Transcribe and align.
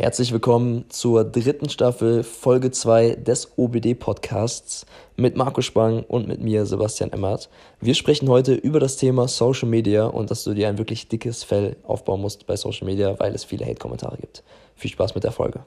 Herzlich 0.00 0.32
willkommen 0.32 0.86
zur 0.88 1.24
dritten 1.24 1.68
Staffel, 1.68 2.22
Folge 2.22 2.70
2 2.70 3.16
des 3.16 3.52
OBD-Podcasts 3.58 4.86
mit 5.16 5.36
Marco 5.36 5.60
Spang 5.60 6.04
und 6.04 6.26
mit 6.26 6.40
mir, 6.40 6.64
Sebastian 6.64 7.12
Emmert. 7.12 7.50
Wir 7.82 7.94
sprechen 7.94 8.26
heute 8.30 8.54
über 8.54 8.80
das 8.80 8.96
Thema 8.96 9.28
Social 9.28 9.68
Media 9.68 10.06
und 10.06 10.30
dass 10.30 10.42
du 10.44 10.54
dir 10.54 10.68
ein 10.68 10.78
wirklich 10.78 11.08
dickes 11.08 11.44
Fell 11.44 11.76
aufbauen 11.82 12.22
musst 12.22 12.46
bei 12.46 12.56
Social 12.56 12.86
Media, 12.86 13.18
weil 13.20 13.34
es 13.34 13.44
viele 13.44 13.66
Hate-Kommentare 13.66 14.16
gibt. 14.16 14.42
Viel 14.74 14.90
Spaß 14.90 15.14
mit 15.14 15.24
der 15.24 15.32
Folge. 15.32 15.66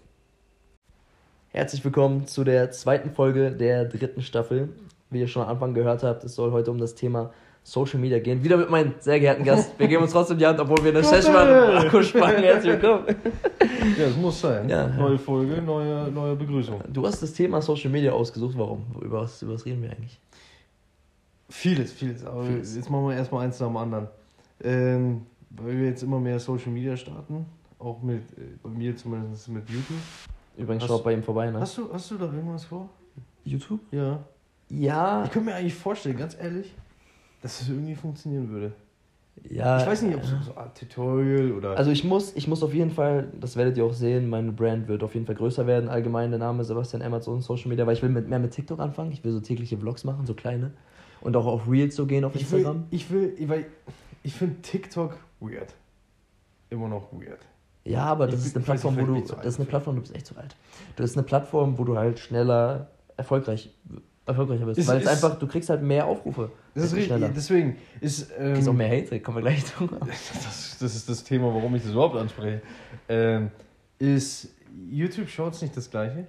Herzlich 1.50 1.86
willkommen 1.86 2.26
zu 2.26 2.44
der 2.44 2.72
zweiten 2.72 3.12
Folge 3.12 3.52
der 3.52 3.86
dritten 3.86 4.24
Staffel. 4.24 4.70
Wie 5.12 5.20
ihr 5.20 5.28
schon 5.28 5.44
am 5.44 5.50
Anfang 5.50 5.76
gehört 5.76 6.02
habt, 6.02 6.24
es 6.24 6.34
soll 6.34 6.52
heute 6.52 6.72
um 6.72 6.80
das 6.80 6.96
Thema 6.96 7.32
Social 7.64 8.00
Media 8.00 8.20
gehen. 8.20 8.44
Wieder 8.44 8.58
mit 8.58 8.70
meinem 8.70 8.94
sehr 9.00 9.20
geehrten 9.20 9.44
Gast. 9.44 9.78
Wir 9.80 9.88
geben 9.88 10.04
uns 10.04 10.12
trotzdem 10.12 10.38
die 10.38 10.46
Hand, 10.46 10.60
obwohl 10.60 10.84
wir 10.84 10.92
eine 10.92 11.04
Session 11.04 11.34
machen. 11.34 11.50
Marco 11.76 12.02
Spang, 12.04 12.36
herzlich 12.36 12.74
willkommen. 12.74 13.06
Ja, 13.98 14.06
es 14.06 14.18
muss 14.18 14.42
sein. 14.42 14.68
Ja. 14.68 14.88
Neue 14.88 15.18
Folge, 15.18 15.62
neue, 15.62 16.12
neue 16.12 16.36
Begrüßung. 16.36 16.82
Du 16.92 17.06
hast 17.06 17.22
das 17.24 17.32
Thema 17.34 17.62
Social 17.62 17.90
Media 17.90 18.12
ausgesucht. 18.12 18.56
Warum? 18.58 18.84
Über 19.02 19.22
was, 19.22 19.42
über 19.42 19.54
was 19.54 19.66
reden 19.66 19.82
wir 19.82 19.92
eigentlich? 19.92 20.20
Vieles, 21.50 21.94
vieles. 21.94 22.26
Aber 22.26 22.44
Vieles. 22.44 22.76
jetzt 22.76 22.90
machen 22.90 23.08
wir 23.08 23.16
erstmal 23.16 23.46
eins 23.46 23.60
nach 23.60 23.68
dem 23.68 23.78
anderen. 23.78 24.08
Ähm, 24.64 25.22
weil 25.52 25.78
wir 25.80 25.88
jetzt 25.88 26.04
immer 26.04 26.20
mehr 26.20 26.40
Social 26.40 26.72
Media 26.72 26.98
starten. 26.98 27.46
Auch 27.80 28.02
mit, 28.02 28.22
äh, 28.38 28.42
bei 28.62 28.70
mir 28.70 28.96
zumindest 28.96 29.48
mit 29.50 29.70
YouTube. 29.70 29.98
Übrigens, 30.58 30.84
Hast- 30.84 30.90
schaut 30.90 31.04
bei 31.04 31.14
ihm 31.14 31.24
vorbei, 31.24 31.50
ne? 31.52 31.60
Hast 31.60 31.78
du, 31.78 31.90
hast 31.94 32.10
du 32.12 32.18
da 32.18 32.26
irgendwas 32.26 32.66
vor? 32.66 32.90
YouTube? 33.46 33.80
Ja. 33.92 34.20
Ja. 34.70 35.24
Ich 35.26 35.32
könnte 35.32 35.50
mir 35.50 35.56
eigentlich 35.56 35.76
vorstellen, 35.76 36.18
ganz 36.18 36.36
ehrlich, 36.40 36.74
dass 37.44 37.62
es 37.62 37.70
irgendwie 37.70 37.94
funktionieren 37.96 38.50
würde. 38.50 38.72
ja 39.50 39.80
ich 39.80 39.86
weiß 39.86 40.02
nicht, 40.04 40.16
ob 40.16 40.24
so, 40.24 40.36
so 40.42 40.56
ein 40.56 40.74
Tutorial 40.74 41.52
oder. 41.52 41.78
Also 41.78 41.92
ich 41.92 42.04
muss, 42.04 42.36
ich 42.36 42.48
muss 42.48 42.64
auf 42.64 42.74
jeden 42.74 42.90
Fall, 42.92 43.28
das 43.40 43.56
werdet 43.56 43.78
ihr 43.78 43.86
auch 43.86 43.94
sehen, 43.94 44.30
meine 44.30 44.52
Brand 44.52 44.88
wird 44.88 45.04
auf 45.04 45.14
jeden 45.14 45.26
Fall 45.26 45.36
größer 45.36 45.68
werden. 45.68 45.90
Allgemein 45.90 46.32
der 46.32 46.40
Name 46.40 46.64
Sebastian 46.64 47.02
Emmert 47.02 47.24
so 47.24 47.34
in 47.36 47.42
Social 47.42 47.70
Media, 47.70 47.86
weil 47.86 47.94
ich 47.96 48.02
will 48.02 48.10
mit, 48.10 48.28
mehr 48.30 48.40
mit 48.40 48.52
TikTok 48.52 48.80
anfangen. 48.80 49.12
Ich 49.12 49.24
will 49.24 49.32
so 49.32 49.40
tägliche 49.42 49.78
Vlogs 49.78 50.04
machen, 50.04 50.26
so 50.26 50.34
kleine. 50.34 50.72
Und 51.22 51.36
auch 51.38 51.46
auf 51.46 51.70
Reels 51.70 51.96
so 51.96 52.06
gehen 52.06 52.24
auf 52.26 52.36
ich 52.36 52.50
will, 52.52 52.60
Instagram. 52.60 52.86
ich 52.92 53.10
will, 53.12 53.34
weil 53.48 53.66
ich 54.24 54.34
finde 54.34 54.62
TikTok 54.62 55.18
weird. 55.40 55.74
Immer 56.70 56.88
noch 56.88 57.12
weird. 57.12 57.40
Ja, 57.86 58.06
aber 58.06 58.28
das 58.28 58.40
Ich- 58.42 58.48
ist 58.48 58.56
eine 58.56 58.64
Plattform, 58.66 58.96
wo 58.98 59.06
du. 59.06 59.20
Das 59.22 59.46
ist 59.46 59.60
eine. 59.60 59.66
Plattform, 59.68 59.96
du 59.96 60.02
bist 60.02 60.16
echt 60.16 60.26
zu 60.28 60.38
alt. 60.38 60.56
Das 60.96 61.10
ist 61.12 61.18
eine 61.18 61.26
Plattform, 61.26 61.78
wo 61.78 61.84
du 61.84 61.98
halt 61.98 62.20
schneller 62.20 62.88
erfolgreich 63.18 63.70
erfolgreicher 64.26 64.66
bist. 64.66 64.80
Ist- 64.80 64.88
weil 64.88 65.02
es 65.02 65.08
einfach, 65.08 65.38
du 65.38 65.48
kriegst 65.48 65.70
halt 65.70 65.82
mehr 65.82 66.06
Aufrufe. 66.06 66.52
Das 66.76 66.86
ist 66.86 66.94
richtig. 66.94 67.08
schneller. 67.08 67.30
Deswegen 67.30 67.78
ist. 68.02 68.32
Ähm, 68.38 68.54
Kriegst 68.54 68.70
auch 68.70 68.74
mehr 68.74 68.90
Hate, 68.90 69.20
kommen 69.20 69.38
wir 69.38 69.42
gleich 69.42 69.66
zu. 69.66 69.86
das, 70.00 70.78
das 70.80 70.96
ist 70.96 71.10
das 71.10 71.24
Thema, 71.24 71.54
warum 71.54 71.76
ich 71.76 71.84
das 71.84 71.92
überhaupt 71.92 72.16
anspreche. 72.16 72.62
Ähm, 73.10 73.52
ist 74.00 74.50
YouTube 74.90 75.30
Shorts 75.30 75.62
nicht 75.62 75.76
das 75.78 75.90
gleiche? 75.90 76.26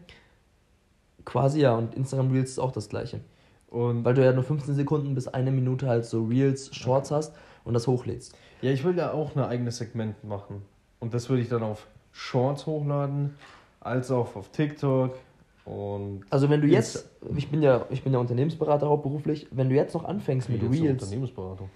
Quasi 1.25 1.61
ja, 1.61 1.75
und 1.75 1.95
Instagram 1.95 2.31
Reels 2.33 2.51
ist 2.51 2.59
auch 2.59 2.73
das 2.73 2.89
gleiche. 2.89 3.21
Und 3.69 4.05
Weil 4.05 4.15
du 4.15 4.25
ja 4.25 4.33
nur 4.33 4.45
15 4.45 4.75
Sekunden 4.75 5.15
bis 5.15 5.27
eine 5.27 5.51
Minute 5.51 5.89
halt 5.89 6.05
so 6.05 6.25
Reels, 6.25 6.75
Shorts 6.77 7.11
hast 7.11 7.35
und 7.65 7.75
das 7.75 7.87
hochlädst. 7.87 8.37
ja, 8.61 8.71
ich 8.71 8.85
will 8.85 8.97
ja 8.97 9.13
auch 9.13 9.35
ein 9.35 9.43
eigenes 9.43 9.79
Segment 9.79 10.23
machen. 10.23 10.63
Und 11.01 11.15
das 11.15 11.29
würde 11.29 11.43
ich 11.43 11.49
dann 11.49 11.63
auf 11.63 11.87
Shorts 12.13 12.67
hochladen, 12.67 13.35
als 13.81 14.11
auch 14.11 14.37
auf 14.37 14.51
TikTok. 14.51 15.17
Und 15.65 16.23
Also 16.31 16.51
wenn 16.51 16.61
du 16.61 16.67
Jetzt- 16.67 17.09
ich 17.37 17.51
bin 17.51 17.63
ja, 17.63 17.87
ich 17.91 18.03
bin 18.05 18.13
ja 18.13 18.19
Unternehmensberater 18.19 18.87
hauptberuflich, 18.89 19.47
wenn 19.51 19.69
du 19.71 19.75
jetzt 19.75 19.95
noch 19.95 20.05
anfängst 20.05 20.49
mit 20.51 20.63
Reels, 20.63 21.03
Unternehmensberatung. 21.03 21.71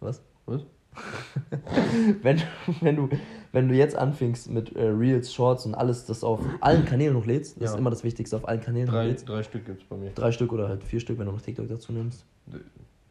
was? 0.00 0.22
Was? 0.46 0.62
wenn, 2.22 2.40
wenn, 2.82 2.96
du, 2.96 3.08
wenn 3.52 3.68
du 3.68 3.74
jetzt 3.74 3.96
anfängst 3.96 4.50
mit 4.50 4.76
äh, 4.76 4.84
Reels, 4.88 5.32
Shorts 5.32 5.64
und 5.66 5.74
alles, 5.74 6.04
das 6.06 6.22
auf 6.22 6.40
allen 6.60 6.84
Kanälen 6.84 7.16
hochlädst, 7.16 7.56
das 7.56 7.62
Ja. 7.70 7.74
ist 7.74 7.78
immer 7.78 7.90
das 7.90 8.04
Wichtigste, 8.04 8.36
auf 8.36 8.46
allen 8.46 8.60
Kanälen 8.60 8.88
Drei, 8.88 9.04
hochlädst. 9.04 9.28
drei 9.28 9.42
Stück 9.42 9.64
gibt 9.64 9.82
es 9.82 9.88
bei 9.88 9.96
mir. 9.96 10.10
Drei 10.10 10.32
Stück 10.32 10.52
oder 10.52 10.68
halt 10.68 10.84
vier 10.84 11.00
Stück, 11.00 11.18
wenn 11.18 11.26
du 11.26 11.32
noch 11.32 11.40
TikTok 11.40 11.66
dazu 11.68 11.92
nimmst. 11.92 12.24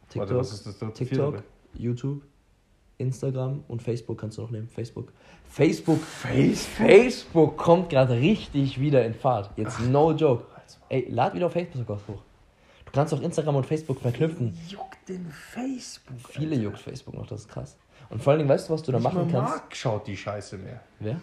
TikTok, 0.08 0.20
Warte, 0.20 0.36
was 0.36 0.52
ist 0.52 0.66
das 0.66 0.78
dritte? 0.78 0.92
TikTok? 0.92 1.42
YouTube, 1.74 2.22
Instagram 3.02 3.64
und 3.68 3.82
Facebook 3.82 4.18
kannst 4.18 4.38
du 4.38 4.42
noch 4.42 4.50
nehmen. 4.50 4.68
Facebook. 4.68 5.12
Facebook, 5.48 6.00
Face, 6.02 6.64
Facebook 6.64 7.58
kommt 7.58 7.90
gerade 7.90 8.14
richtig 8.14 8.80
wieder 8.80 9.04
in 9.04 9.12
Fahrt. 9.12 9.50
Jetzt 9.56 9.80
no 9.80 10.12
joke. 10.12 10.46
Ey, 10.88 11.06
lad 11.10 11.34
wieder 11.34 11.46
auf 11.46 11.52
Facebook 11.52 11.88
hoch. 11.88 12.22
Du 12.86 12.92
kannst 12.92 13.12
auch 13.12 13.20
Instagram 13.20 13.56
und 13.56 13.66
Facebook 13.66 14.00
verknüpfen. 14.00 14.58
Juckt 14.68 15.08
den 15.08 15.30
Facebook. 15.30 16.16
Viele 16.30 16.56
juckt 16.56 16.78
Facebook 16.78 17.14
noch, 17.14 17.26
das 17.26 17.40
ist 17.40 17.48
krass. 17.48 17.76
Und 18.10 18.22
vor 18.22 18.32
allen 18.32 18.40
Dingen, 18.40 18.50
weißt 18.50 18.68
du, 18.68 18.74
was 18.74 18.82
du 18.82 18.92
da 18.92 18.98
machen 18.98 19.28
kannst? 19.30 19.54
Mark 19.54 19.76
schaut 19.76 20.06
die 20.06 20.16
Scheiße 20.16 20.58
mehr. 20.58 20.80
Wer? 21.00 21.20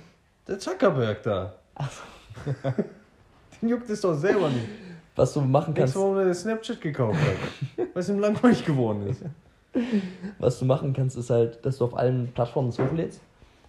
Der 0.47 0.59
Zuckerberg 0.59 1.21
da. 1.23 1.55
Den 3.61 3.69
juckt 3.69 3.89
es 3.89 4.01
doch 4.01 4.15
selber 4.15 4.49
nicht. 4.49 4.67
Was 5.15 5.33
du 5.33 5.41
machen 5.41 5.73
Kannst 5.73 5.95
du, 5.95 5.99
warum 5.99 6.17
er 6.17 6.33
Snapchat 6.33 6.81
gekauft 6.81 7.19
hat? 7.19 7.77
Weil 7.93 8.01
es 8.01 8.09
ihm 8.09 8.19
langweilig 8.19 8.65
geworden 8.65 9.07
ist. 9.07 9.23
was 10.39 10.59
du 10.59 10.65
machen 10.65 10.93
kannst, 10.93 11.17
ist 11.17 11.29
halt, 11.29 11.65
dass 11.65 11.77
du 11.77 11.85
auf 11.85 11.97
allen 11.97 12.31
Plattformen 12.33 12.69
das 12.69 12.79
hochlädst 12.79 13.21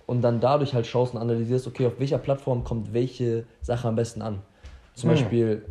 und 0.07 0.23
dann 0.23 0.41
dadurch 0.41 0.75
halt 0.75 0.87
schaust 0.87 1.15
und 1.15 1.21
analysierst, 1.21 1.67
okay, 1.67 1.87
auf 1.87 1.99
welcher 1.99 2.19
Plattform 2.19 2.65
kommt 2.65 2.93
welche 2.93 3.45
Sache 3.63 3.89
am 3.89 3.97
besten 3.97 4.23
an. 4.23 4.43
Zum 4.95 5.11
Hm. 5.11 5.17
Beispiel, 5.17 5.65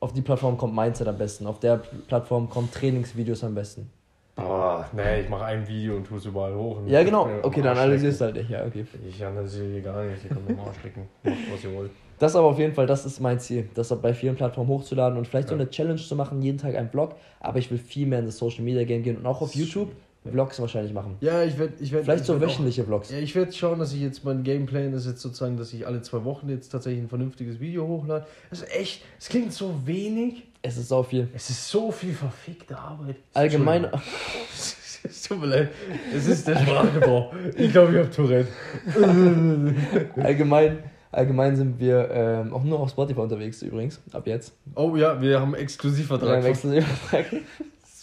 auf 0.00 0.12
die 0.12 0.22
Plattform 0.22 0.56
kommt 0.56 0.74
Mindset 0.74 1.06
am 1.08 1.18
besten, 1.18 1.46
auf 1.46 1.60
der 1.60 1.76
Plattform 1.76 2.48
kommen 2.50 2.70
Trainingsvideos 2.70 3.44
am 3.44 3.54
besten. 3.54 3.90
Boah, 4.34 4.86
nee, 4.92 5.20
ich 5.20 5.28
mache 5.28 5.44
ein 5.44 5.66
Video 5.68 5.96
und 5.96 6.06
tue 6.06 6.16
es 6.18 6.24
überall 6.24 6.54
hoch. 6.54 6.78
Ja, 6.86 7.02
genau. 7.02 7.28
Okay, 7.42 7.60
dann 7.60 7.76
analysierst 7.76 8.20
du 8.20 8.24
halt 8.24 8.36
nicht. 8.36 8.50
Ja, 8.50 8.64
okay. 8.64 8.84
Ich 9.06 9.24
analysiere 9.24 9.80
gar 9.82 10.02
nicht. 10.04 10.24
Ihr 10.24 10.30
könnt 10.30 10.48
mir 10.48 10.54
am 10.58 10.66
Arsch 10.68 10.82
lecken. 10.82 11.06
Macht, 11.22 11.36
was 11.52 11.64
ihr 11.64 11.74
wollt. 11.74 11.90
Das 12.18 12.34
aber 12.36 12.46
auf 12.46 12.58
jeden 12.58 12.72
Fall, 12.72 12.86
das 12.86 13.04
ist 13.04 13.20
mein 13.20 13.38
Ziel, 13.40 13.68
das 13.74 13.88
bei 14.00 14.14
vielen 14.14 14.36
Plattformen 14.36 14.68
hochzuladen 14.70 15.18
und 15.18 15.26
vielleicht 15.26 15.48
so 15.48 15.54
Ja. 15.54 15.60
eine 15.60 15.68
Challenge 15.70 15.96
zu 16.00 16.14
machen, 16.16 16.40
jeden 16.40 16.56
Tag 16.56 16.76
ein 16.76 16.88
Vlog. 16.88 17.14
Aber 17.40 17.58
ich 17.58 17.70
will 17.70 17.78
viel 17.78 18.06
mehr 18.06 18.20
in 18.20 18.26
das 18.26 18.38
Social 18.38 18.62
Media 18.62 18.84
Game 18.84 19.02
gehen 19.02 19.16
und 19.16 19.26
auch 19.26 19.42
auf 19.42 19.54
YouTube 19.54 19.90
Vlogs 20.30 20.60
wahrscheinlich 20.60 20.92
machen. 20.92 21.16
Ja, 21.20 21.42
ich 21.42 21.58
werde. 21.58 21.72
Ich 21.80 21.90
werd, 21.92 22.04
Vielleicht 22.04 22.20
ich 22.20 22.26
so 22.26 22.34
werd 22.34 22.44
auch- 22.44 22.48
wöchentliche 22.54 22.84
Vlogs. 22.84 23.10
Ja, 23.10 23.18
ich 23.18 23.34
werde 23.34 23.52
schauen, 23.52 23.78
dass 23.80 23.92
ich 23.92 24.00
jetzt 24.00 24.24
mein 24.24 24.44
Gameplan 24.44 24.92
ist 24.92 25.06
jetzt 25.06 25.20
sozusagen, 25.20 25.56
dass 25.56 25.72
ich 25.72 25.86
alle 25.86 26.00
zwei 26.02 26.24
Wochen 26.24 26.48
jetzt 26.48 26.68
tatsächlich 26.68 27.02
ein 27.02 27.08
vernünftiges 27.08 27.58
Video 27.58 27.86
hochlade. 27.88 28.24
Das 28.50 28.60
ist 28.62 28.72
echt, 28.74 29.02
es 29.18 29.28
klingt 29.28 29.52
so 29.52 29.74
wenig. 29.84 30.44
Es 30.62 30.76
ist 30.76 30.88
so 30.88 31.02
viel. 31.02 31.28
Es 31.34 31.50
ist 31.50 31.68
so 31.68 31.90
viel 31.90 32.12
verfickte 32.14 32.78
Arbeit. 32.78 33.16
Allgemein, 33.34 33.86
Es 35.04 35.22
tut 35.24 35.40
mir 35.40 35.46
leid. 35.46 35.70
Es 36.14 36.28
ist 36.28 36.46
der 36.46 36.56
Sprachgebrauch. 36.56 37.34
Ich 37.56 37.72
glaube, 37.72 37.90
ich 37.92 37.98
habe 37.98 38.10
Tourette. 38.10 38.48
allgemein, 40.22 40.78
allgemein 41.10 41.56
sind 41.56 41.80
wir 41.80 42.08
ähm, 42.12 42.52
auch 42.54 42.62
nur 42.62 42.78
auf 42.78 42.90
Spotify 42.90 43.18
unterwegs 43.20 43.62
übrigens, 43.62 44.00
ab 44.12 44.26
jetzt. 44.28 44.52
Oh 44.76 44.94
ja, 44.94 45.20
wir 45.20 45.40
haben 45.40 45.54
Exklusivvertrag. 45.56 46.38
Ja, 46.42 46.44
wechseln 46.44 46.72
wir- 46.74 46.84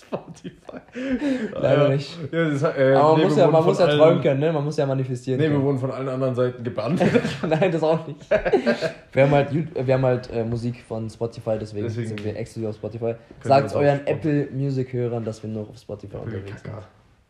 Spotify. 0.09 1.51
Leider 1.53 1.83
Ja. 1.83 1.89
nicht. 1.89 2.17
Ja, 2.31 2.49
das, 2.49 2.63
äh, 2.63 2.93
Aber 2.95 3.09
man 3.11 3.17
nee, 3.19 3.23
muss 3.25 3.37
ja, 3.37 3.47
man 3.47 3.63
muss 3.65 3.79
ja 3.79 3.85
allen- 3.85 3.97
träumen 3.99 4.21
können, 4.23 4.39
ne? 4.39 4.51
Man 4.53 4.63
muss 4.65 4.77
ja 4.77 4.85
manifestieren 4.85 5.39
Nee, 5.39 5.49
wir 5.49 5.61
wurden 5.61 5.77
von 5.77 5.91
allen 5.91 6.09
anderen 6.09 6.35
Seiten 6.35 6.63
gebannt. 6.63 7.01
Nein, 7.47 7.71
das 7.71 7.83
auch 7.83 8.05
nicht. 8.07 8.19
wir 9.13 9.23
haben 9.23 9.31
halt, 9.31 9.49
wir 9.87 9.93
haben 9.93 10.05
halt 10.05 10.29
äh, 10.31 10.43
Musik 10.43 10.81
von 10.87 11.09
Spotify, 11.09 11.57
deswegen, 11.59 11.85
Deswegen- 11.85 12.07
sind 12.09 12.23
wir 12.23 12.35
exklusiv 12.35 12.69
auf 12.69 12.75
Spotify. 12.75 13.15
Sagt 13.43 13.73
euren. 13.75 14.05
Apple 14.05 14.47
Music 14.51 14.91
Hörern, 14.93 15.23
dass 15.23 15.41
wir 15.43 15.49
nur 15.49 15.69
auf 15.69 15.77
Spotify 15.77 16.17
unterwegs 16.17 16.61
sind. 16.61 16.63
Kacker. 16.63 16.83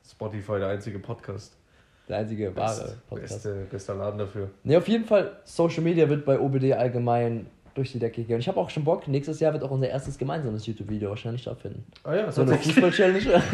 Spotify, 0.09 0.59
der 0.59 0.67
einzige 0.69 0.99
Podcast. 0.99 1.55
Der 2.07 2.17
einzige 2.17 2.55
wahre 2.55 2.81
Best- 2.81 3.07
Podcast. 3.07 3.33
Beste, 3.43 3.67
bester 3.69 3.93
Laden 3.95 4.17
dafür. 4.17 4.49
Ne, 4.63 4.77
auf 4.77 4.87
jeden 4.87 5.05
Fall, 5.05 5.33
Social 5.43 5.83
Media 5.83 6.09
wird 6.09 6.25
bei 6.25 6.39
OBD 6.39 6.73
allgemein 6.73 7.45
durch 7.79 7.91
die 7.93 7.99
Decke 7.99 8.23
gehen. 8.23 8.39
Ich 8.39 8.47
habe 8.47 8.59
auch 8.59 8.69
schon 8.69 8.83
Bock, 8.83 9.07
nächstes 9.07 9.39
Jahr 9.39 9.53
wird 9.53 9.63
auch 9.63 9.71
unser 9.71 9.87
erstes 9.89 10.17
gemeinsames 10.17 10.65
YouTube-Video 10.67 11.09
wahrscheinlich 11.09 11.41
stattfinden. 11.41 11.83
Ah 12.03 12.13
ja, 12.15 12.31
So 12.31 12.41
eine. 12.43 12.55
Fußball-Challenge. 12.57 13.41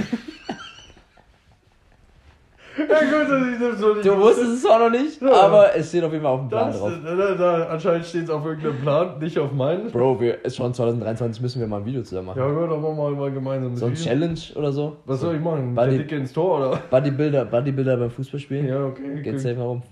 Ja, 2.77 2.83
gut, 2.99 3.31
dass 3.31 3.47
ich 3.47 3.57
das 3.59 3.79
so 3.79 3.93
nicht 3.93 4.05
Du 4.05 4.17
wusstest 4.17 4.49
es 4.55 4.61
zwar 4.63 4.79
noch 4.79 4.89
nicht, 4.89 5.21
Ja. 5.21 5.31
aber 5.31 5.73
es 5.77 5.87
steht 5.87 6.03
auf 6.03 6.11
jeden 6.11 6.23
Fall 6.25 6.33
auf 6.33 6.41
dem 6.41 6.49
Plan 6.49 6.67
Das, 6.67 6.77
drauf. 6.79 6.91
da, 7.05 7.15
da, 7.15 7.33
da, 7.35 7.63
anscheinend 7.69 8.05
steht 8.05 8.23
es 8.25 8.29
auf 8.29 8.45
irgendeinem 8.45 8.81
Plan, 8.81 9.17
nicht 9.19 9.39
auf 9.39 9.53
meinen. 9.53 9.89
Bro, 9.91 10.19
wir, 10.19 10.43
ist 10.43 10.57
schon 10.57 10.73
2023 10.73 11.41
müssen 11.41 11.61
wir 11.61 11.67
mal 11.67 11.77
ein 11.77 11.85
Video 11.85 12.03
zusammen 12.03 12.27
machen. 12.27 12.39
Ja 12.39 12.49
gut, 12.49 12.69
dann 12.69 12.81
machen 12.81 12.97
wir 12.97 13.11
mal 13.11 13.31
gemeinsam 13.31 13.77
so 13.77 13.85
ein. 13.85 13.93
Challenge 13.93 14.37
oder 14.55 14.73
so. 14.73 14.97
Was 15.05 15.21
soll 15.21 15.35
ich 15.35 15.41
machen? 15.41 15.73
Buddy- 15.73 15.91
Der 15.91 15.97
Dicke 15.99 16.17
ins 16.17 16.33
Tor 16.33 16.57
oder? 16.59 16.81
Bodybuilder, 16.89 17.45
Bodybuilder 17.45 17.95
beim 17.95 18.11
Fußballspielen. 18.11 18.67
Ja, 18.67 18.85
okay. 18.87 19.21
Geht 19.21 19.39
safe 19.39 19.55
mal 19.55 19.63
rum. 19.67 19.83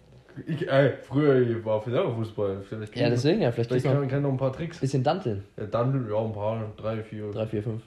Ich, 0.47 0.68
ey, 0.68 0.94
früher 1.01 1.41
ich 1.41 1.63
war 1.63 1.81
für 1.81 1.91
Fußball. 2.15 2.62
Vielleicht 2.68 2.95
Ja, 2.95 3.09
deswegen, 3.09 3.41
ja, 3.41 3.51
vielleicht 3.51 3.69
Vielleicht 3.69 3.85
kann, 3.85 4.07
kann 4.07 4.21
noch 4.21 4.31
ein 4.31 4.38
paar 4.38 4.53
Tricks. 4.53 4.80
bisschen 4.80 5.03
Danteln. 5.03 5.44
Ja, 5.57 5.65
dann 5.65 6.07
ja, 6.09 6.18
ein 6.18 6.33
paar, 6.33 6.71
drei, 6.75 7.03
vier. 7.03 7.31
3, 7.31 7.45
4, 7.45 7.63
5. 7.63 7.81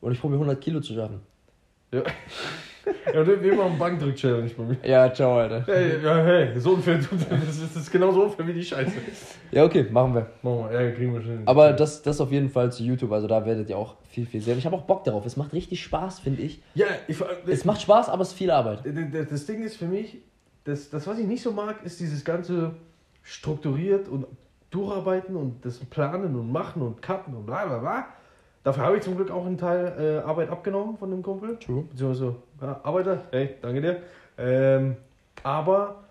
Und 0.00 0.12
ich 0.12 0.20
probiere 0.20 0.40
100 0.40 0.60
Kilo 0.60 0.80
zu 0.80 0.94
schaffen. 0.94 1.20
Ja. 1.92 2.02
ja, 3.14 3.20
und 3.20 3.42
wir 3.42 3.54
machen 3.54 3.78
Bankdrück-Challenge 3.78 4.50
bei 4.56 4.62
mir. 4.62 4.76
Ja, 4.84 5.12
ciao, 5.12 5.38
Alter. 5.38 5.64
Hey, 5.66 6.02
ja, 6.02 6.16
hey, 6.22 6.60
so 6.60 6.72
unfair. 6.72 6.98
Das 7.30 7.56
ist, 7.56 7.74
das 7.74 7.82
ist 7.82 7.90
genauso 7.90 8.24
unfair 8.24 8.46
wie 8.46 8.52
die 8.52 8.64
Scheiße. 8.64 8.92
Ja, 9.50 9.64
okay, 9.64 9.86
machen 9.90 10.14
wir. 10.14 10.26
Machen 10.42 10.70
wir, 10.70 10.82
ja, 10.82 10.90
kriegen 10.92 11.14
wir 11.14 11.22
schon. 11.22 11.42
Aber 11.46 11.72
das, 11.72 12.02
das 12.02 12.20
auf 12.20 12.30
jeden 12.30 12.50
Fall 12.50 12.70
zu 12.70 12.82
YouTube, 12.84 13.10
also 13.12 13.26
da 13.26 13.44
werdet 13.44 13.70
ihr 13.70 13.78
auch 13.78 13.96
viel, 14.08 14.26
viel 14.26 14.40
sehen. 14.40 14.58
Ich 14.58 14.66
habe 14.66 14.76
auch 14.76 14.82
Bock 14.82 15.04
darauf. 15.04 15.24
Es 15.24 15.36
macht 15.36 15.52
richtig 15.52 15.82
Spaß, 15.82 16.20
finde 16.20 16.42
ich. 16.42 16.60
Ja, 16.74 16.86
ich, 17.06 17.16
Es 17.46 17.64
macht 17.64 17.80
Spaß, 17.80 18.08
aber 18.10 18.22
es 18.22 18.28
ist 18.28 18.34
viel 18.34 18.50
Arbeit. 18.50 18.80
das, 18.84 19.28
das 19.30 19.46
Ding 19.46 19.62
ist 19.62 19.76
für 19.76 19.86
mich, 19.86 20.18
das, 20.68 20.90
das, 20.90 21.06
was 21.06 21.18
ich 21.18 21.26
nicht 21.26 21.42
so 21.42 21.52
mag, 21.52 21.82
ist 21.84 21.98
dieses 22.00 22.24
ganze 22.24 22.72
strukturiert 23.22 24.08
und 24.08 24.26
durcharbeiten 24.70 25.34
und 25.36 25.64
das 25.64 25.78
planen 25.78 26.36
und 26.36 26.52
machen 26.52 26.82
und 26.82 27.00
cutten 27.02 27.34
und 27.34 27.46
bla 27.46 27.66
bla 27.66 27.78
bla. 27.78 28.06
Dafür 28.64 28.84
habe 28.84 28.96
ich 28.98 29.02
zum 29.02 29.16
Glück 29.16 29.30
auch 29.30 29.46
einen 29.46 29.56
Teil 29.56 29.94
äh, 29.98 30.26
Arbeit 30.28 30.50
abgenommen 30.50 30.96
von 30.98 31.10
dem 31.10 31.22
Kumpel. 31.22 31.58
True. 31.58 31.84
Beziehungsweise, 31.90 32.36
ja, 32.60 32.80
Arbeiter, 32.82 33.22
hey, 33.30 33.54
danke 33.62 33.80
dir. 33.80 34.02
Ähm, 34.36 34.96
aber 35.42 36.04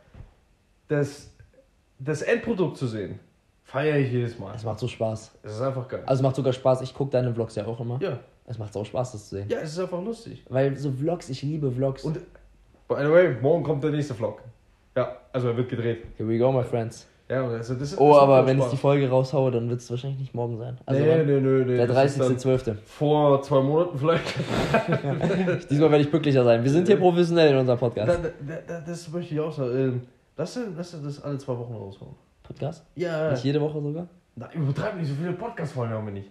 das, 0.87 1.29
das 1.99 2.21
Endprodukt 2.23 2.77
zu 2.77 2.87
sehen, 2.87 3.19
feiere 3.63 3.97
ich 3.97 4.11
jedes 4.11 4.39
Mal. 4.39 4.55
Es 4.55 4.63
macht 4.63 4.79
so 4.79 4.87
Spaß. 4.87 5.31
Es 5.43 5.51
ist 5.53 5.61
einfach 5.61 5.87
geil. 5.87 6.01
Also 6.05 6.21
es 6.21 6.23
macht 6.23 6.35
sogar 6.35 6.53
Spaß. 6.53 6.81
Ich 6.81 6.93
gucke 6.93 7.11
deine 7.11 7.33
Vlogs 7.33 7.55
ja 7.55 7.65
auch 7.65 7.79
immer. 7.79 7.99
Ja, 8.01 8.19
Es 8.45 8.57
macht 8.57 8.75
auch 8.75 8.85
Spaß, 8.85 9.11
das 9.11 9.29
zu 9.29 9.35
sehen. 9.35 9.49
ja, 9.49 9.59
es 9.59 9.73
ist 9.73 9.79
einfach 9.79 10.01
lustig. 10.03 10.43
Weil 10.49 10.75
so 10.77 10.91
Vlogs, 10.91 11.29
ich 11.29 11.43
liebe 11.43 11.71
Vlogs. 11.71 12.03
Und, 12.05 12.19
by 12.87 12.95
the 13.03 13.11
way, 13.11 13.35
morgen 13.41 13.63
kommt 13.63 13.83
der 13.83 13.91
nächste 13.91 14.13
Vlog. 14.13 14.41
Ja, 14.95 15.17
also 15.31 15.49
er 15.49 15.57
wird 15.57 15.69
gedreht. 15.69 16.03
Here 16.17 16.27
we 16.27 16.37
go, 16.37 16.51
my 16.51 16.63
friends. 16.63 17.07
Ja, 17.29 17.45
also 17.45 17.73
das 17.73 17.91
ist, 17.91 17.99
Oh, 17.99 18.13
das 18.13 18.21
aber 18.21 18.45
wenn 18.47 18.57
ich 18.57 18.65
die 18.67 18.77
Folge 18.77 19.09
raushaue, 19.09 19.51
dann 19.51 19.69
wird 19.69 19.81
es 19.81 19.89
wahrscheinlich 19.89 20.19
nicht 20.19 20.33
morgen 20.33 20.57
sein. 20.57 20.77
Also 20.85 21.01
nee, 21.03 21.09
wann? 21.09 21.25
nee, 21.25 21.39
nee, 21.41 21.65
nee. 21.65 21.75
der 21.77 21.87
das 21.87 22.11
ist 22.17 22.19
dann 22.21 22.37
30.12. 22.37 22.75
Vor 22.85 23.41
zwei 23.41 23.61
Monaten 23.61 23.97
vielleicht. 23.99 24.23
Diesmal 25.69 25.91
werde 25.91 26.03
ich 26.03 26.09
glücklicher 26.09 26.43
sein. 26.45 26.63
Wir 26.63 26.71
sind 26.71 26.87
hier 26.87 26.95
professionell 26.97 27.51
in 27.51 27.57
unserem 27.57 27.77
Da, 27.79 27.85
Podcast. 27.85 28.19
da, 28.47 28.55
da, 28.65 28.79
das 28.79 29.11
möchte 29.11 29.33
ich 29.33 29.39
auch 29.41 29.51
sagen. 29.51 29.77
Ähm, 29.77 30.01
Lass 30.37 30.53
dir, 30.53 30.67
dir 30.67 30.75
das 30.77 31.21
alle 31.23 31.37
zwei 31.37 31.57
Wochen 31.57 31.73
raushauen. 31.73 32.15
Podcast? 32.43 32.85
Ja. 32.95 33.31
Nicht 33.31 33.43
jede 33.43 33.59
Woche 33.59 33.81
sogar? 33.81 34.07
Na, 34.35 34.49
übertreib 34.53 34.95
nicht, 34.95 35.09
so 35.09 35.15
viele 35.15 35.33
Podcast-Folgen 35.33 35.93
haben 35.93 36.05
wir 36.05 36.13
nicht. 36.13 36.29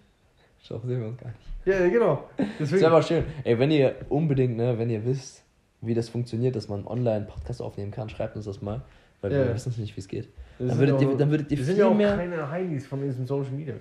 Schau, 0.62 0.78
sehen 0.78 1.00
wir 1.00 1.08
uns 1.08 1.18
gar 1.18 1.26
nicht. 1.28 1.40
Ja, 1.66 1.88
genau. 1.88 2.24
Das 2.38 2.46
Deswegen. 2.58 2.80
wäre 2.82 2.92
aber 2.92 3.02
schön. 3.02 3.24
Ey, 3.44 3.58
wenn 3.58 3.70
ihr 3.70 3.96
unbedingt, 4.08 4.56
ne, 4.56 4.78
wenn 4.78 4.88
ihr 4.88 5.04
wisst, 5.04 5.42
wie 5.80 5.94
das 5.94 6.08
funktioniert, 6.08 6.56
dass 6.56 6.68
man 6.68 6.86
online 6.86 7.26
Podcast 7.26 7.60
aufnehmen 7.62 7.90
kann, 7.90 8.08
schreibt 8.08 8.36
uns 8.36 8.44
das 8.46 8.62
mal. 8.62 8.82
Weil 9.22 9.32
Ja. 9.32 9.38
wir 9.46 9.54
wissen 9.54 9.70
es 9.70 9.78
nicht, 9.78 9.96
wie 9.96 10.00
es 10.00 10.08
geht. 10.08 10.28
Dann 10.58 10.78
würdet 10.78 11.00
ihr- 11.00 11.16
dann 11.16 11.30
würdet 11.30 11.48
viel 11.48 11.90
mehr-. 11.94 12.16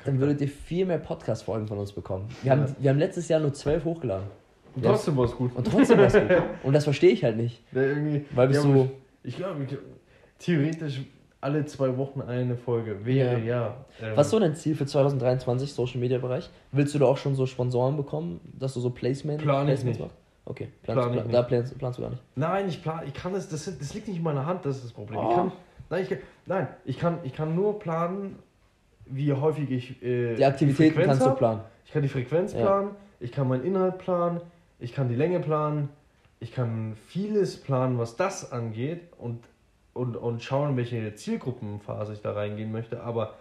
Dann 0.05 0.19
würdet 0.19 0.41
ihr 0.41 0.47
viel 0.47 0.85
mehr 0.85 0.97
Podcast-Folgen 0.97 1.67
von 1.67 1.77
uns 1.77 1.91
bekommen. 1.91 2.27
Wir, 2.43 2.51
haben, 2.51 2.61
Ja. 2.61 2.75
wir 2.79 2.89
haben 2.91 2.99
letztes 2.99 3.27
Jahr 3.27 3.39
nur 3.39 3.53
zwölf 3.53 3.83
hochgeladen. 3.85 4.27
Und 4.75 4.83
Ja. 4.83 4.91
trotzdem 4.91 5.15
war 5.17 5.25
es 5.25 5.35
gut. 5.35 5.55
Und 5.55 5.65
trotzdem 5.67 5.97
war 5.97 6.05
es 6.07 6.13
gut. 6.13 6.23
Und 6.63 6.73
das 6.73 6.83
verstehe 6.83 7.11
ich 7.11 7.23
halt 7.23 7.37
nicht. 7.37 7.61
Ja, 7.71 7.81
Weil 8.33 8.47
bist 8.47 8.63
ja, 8.65 8.71
du. 8.71 8.89
Ich 9.23 9.37
glaube, 9.37 9.65
theoretisch 10.39 11.01
alle 11.41 11.65
zwei 11.65 11.95
Wochen 11.97 12.21
eine 12.21 12.55
Folge 12.55 13.05
wäre 13.05 13.39
ja. 13.39 13.85
ähm, 14.01 14.11
Was 14.15 14.27
ist 14.27 14.31
so 14.31 14.39
dein 14.39 14.55
Ziel 14.55 14.75
für 14.75 14.85
2023, 14.85 15.71
Social 15.71 15.99
Media 15.99 16.17
Bereich? 16.17 16.49
Willst 16.71 16.93
du 16.95 16.99
da 16.99 17.05
auch 17.05 17.17
schon 17.17 17.35
so 17.35 17.45
Sponsoren 17.45 17.95
bekommen, 17.97 18.39
dass 18.57 18.73
du 18.73 18.79
so 18.79 18.89
Placement, 18.89 19.41
Plan 19.41 19.61
ich 19.67 19.73
Placements 19.75 19.99
nicht. 19.99 19.99
machst? 19.99 20.15
Okay, 20.47 20.69
planst, 20.83 21.01
Plan 21.09 21.17
ich 21.17 21.23
pla- 21.23 21.31
da 21.41 21.47
planst, 21.47 21.77
planst 21.77 21.97
du 21.97 22.03
gar 22.03 22.09
nicht. 22.11 22.21
Nein, 22.35 22.67
ich 22.69 22.81
plan, 22.83 23.01
ich 23.07 23.13
kann 23.13 23.33
das, 23.33 23.49
das, 23.49 23.65
das 23.65 23.93
liegt 23.93 24.07
nicht 24.07 24.17
in 24.17 24.23
meiner 24.23 24.45
Hand, 24.45 24.65
das 24.65 24.77
ist 24.77 24.85
das 24.85 24.93
Problem. 24.93 25.19
Oh. 25.19 25.29
Ich 25.29 25.35
kann, 25.35 25.51
nein, 25.89 26.03
ich 26.03 26.09
kann, 26.09 26.19
nein, 26.45 26.67
ich 26.85 26.99
kann, 26.99 27.17
ich 27.23 27.33
kann 27.33 27.55
nur 27.55 27.79
planen, 27.79 28.37
wie 29.07 29.33
häufig 29.33 29.69
ich 29.71 30.03
äh, 30.03 30.35
Die 30.35 30.45
Aktivitäten 30.45 30.93
Frequenz 30.93 31.07
kannst 31.19 31.25
du 31.25 31.35
planen. 31.35 31.61
Ich 31.85 31.91
kann 31.91 32.01
die 32.03 32.09
Frequenz 32.09 32.53
Ja. 32.53 32.61
planen, 32.61 32.91
ich 33.19 33.31
kann 33.31 33.47
meinen 33.47 33.63
Inhalt 33.63 33.97
planen, 33.97 34.41
ich 34.79 34.93
kann 34.93 35.09
die 35.09 35.15
Länge 35.15 35.39
planen, 35.39 35.89
ich 36.39 36.51
kann 36.53 36.95
vieles 37.07 37.57
planen, 37.61 37.97
was 37.97 38.15
das 38.15 38.51
angeht 38.51 39.01
und, 39.17 39.39
und, 39.93 40.15
und 40.15 40.43
schauen, 40.43 40.71
in 40.71 40.77
welche 40.77 41.15
Zielgruppenphase 41.15 42.13
ich 42.13 42.21
da 42.21 42.33
reingehen 42.33 42.71
möchte, 42.71 43.01
aber 43.01 43.33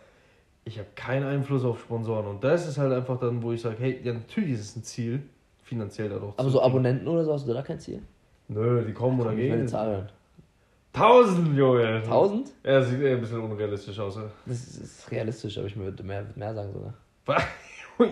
ich 0.65 0.79
habe 0.79 0.89
keinen 0.95 1.27
Einfluss 1.27 1.65
auf 1.65 1.81
Sponsoren 1.81 2.27
und 2.27 2.43
das 2.45 2.67
ist 2.67 2.79
halt 2.79 2.93
einfach 2.95 3.19
dann, 3.21 3.43
wo 3.43 3.53
ich 3.53 3.61
sage, 3.61 3.77
hey, 3.79 4.01
ja, 4.03 4.15
natürlich 4.15 4.53
ist 4.53 4.61
es 4.61 4.77
ein 4.77 4.85
Ziel, 4.85 5.23
finanziell 5.65 6.09
dadurch 6.09 6.35
Aber 6.37 6.49
so. 6.51 6.63
Abonnenten 6.63 7.09
oder 7.09 7.25
so, 7.25 7.33
hast 7.33 7.49
du 7.49 7.53
da 7.53 7.63
kein 7.63 7.81
Ziel? 7.81 8.03
Nö, 8.49 8.85
die 8.85 8.93
kommen 8.93 9.19
oder 9.21 9.31
Komm, 9.31 9.39
ich 9.39 9.45
will 9.45 9.53
eine 9.53 9.61
gehen. 9.63 9.69
Zahl 9.69 9.87
hören. 9.89 10.09
Tausend, 10.93 11.57
Junge. 11.57 11.87
1000? 12.05 12.53
Ja, 12.65 12.83
sieht 12.83 13.01
eher 13.01 13.17
ein 13.17 13.21
bisschen 13.21 13.41
unrealistisch 13.41 13.99
aus. 13.99 14.17
ja. 14.17 14.23
Das 14.47 14.59
ist, 14.59 14.77
ist 14.79 15.11
realistisch, 15.11 15.59
aber 15.59 15.67
ich 15.67 15.77
würde 15.77 16.03
mehr, 16.05 16.25
mehr 16.37 16.55
sagen 16.55 16.73
sogar. 16.73 16.95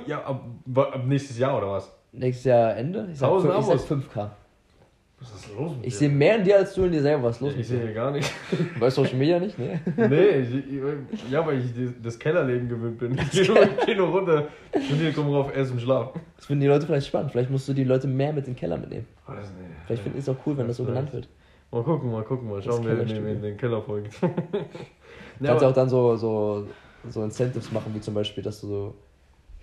Ja, 0.06 0.22
ab, 0.24 0.44
ab 0.76 1.04
nächstes 1.06 1.36
Jahr 1.38 1.58
oder 1.58 1.72
was? 1.72 1.92
Nächstes 2.12 2.44
Jahr 2.44 2.76
Ende? 2.76 3.08
Ich 3.10 3.18
sag, 3.18 3.28
1000 3.28 3.52
fün- 3.52 3.58
ich 3.58 3.66
sag 3.66 3.74
Abos. 3.74 3.90
5K. 3.90 4.30
Was 5.22 5.34
ist 5.34 5.54
los 5.56 5.76
mit 5.76 5.86
Ich 5.86 5.96
sehe 5.96 6.08
mehr 6.08 6.36
in 6.36 6.44
dir 6.44 6.56
als 6.56 6.74
du 6.74 6.84
in 6.84 6.92
dir 6.92 7.00
selber. 7.02 7.24
Was 7.24 7.36
ist 7.36 7.42
los 7.42 7.50
Ich 7.52 7.56
mit 7.58 7.66
sehe 7.66 7.78
dir? 7.78 7.84
hier 7.86 7.94
gar 7.94 8.10
nicht. 8.10 8.30
Bei 8.80 8.90
Social 8.90 9.14
Media 9.16 9.38
nicht? 9.38 9.56
Nee. 9.58 9.78
Nee, 9.96 10.28
ich, 10.40 10.54
ich, 11.12 11.30
ja, 11.30 11.46
weil 11.46 11.58
ich 11.60 11.72
das 12.02 12.18
Kellerleben 12.18 12.68
gewöhnt 12.68 12.98
bin. 12.98 13.16
Ich 13.18 13.30
gehe 13.30 13.46
nur, 13.46 13.62
ich 13.62 13.86
geh 13.86 13.94
nur 13.94 14.08
runter 14.08 14.48
und 14.74 14.80
hier 14.82 15.12
kommen 15.12 15.32
rauf, 15.32 15.54
essen 15.54 15.74
und 15.74 15.80
schlafen. 15.80 16.20
Das 16.36 16.46
finden 16.46 16.62
die 16.62 16.66
Leute 16.66 16.86
vielleicht 16.86 17.06
spannend. 17.06 17.30
Vielleicht 17.32 17.50
musst 17.50 17.68
du 17.68 17.72
die 17.72 17.84
Leute 17.84 18.08
mehr 18.08 18.32
mit 18.32 18.46
in 18.48 18.54
den 18.54 18.58
Keller 18.58 18.76
mitnehmen. 18.78 19.06
Weiß 19.26 19.38
nicht. 19.38 19.50
Vielleicht 19.86 20.02
finden 20.02 20.18
es 20.18 20.28
auch 20.28 20.36
cool, 20.46 20.56
wenn 20.58 20.66
das 20.68 20.76
so 20.78 20.84
genannt 20.84 21.12
wird. 21.12 21.28
Mal 21.70 21.82
gucken, 21.84 22.10
mal 22.10 22.22
gucken, 22.24 22.50
mal 22.50 22.60
schauen, 22.62 22.80
wer 22.84 23.00
in, 23.00 23.06
den- 23.08 23.26
in 23.26 23.42
den 23.42 23.56
Keller 23.56 23.80
folgt. 23.80 24.20
Du 24.20 24.26
ja, 25.40 25.46
kannst 25.46 25.62
ja 25.62 25.68
auch 25.68 25.72
dann 25.72 25.88
so, 25.88 26.16
so, 26.16 26.66
so 27.08 27.22
Incentives 27.22 27.70
machen, 27.72 27.92
wie 27.94 28.00
zum 28.00 28.12
Beispiel, 28.14 28.42
dass 28.44 28.60
du 28.60 28.66
so 28.66 28.94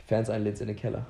Fans 0.07 0.29
einlädst 0.29 0.61
in 0.61 0.67
den 0.69 0.75
Keller. 0.75 1.05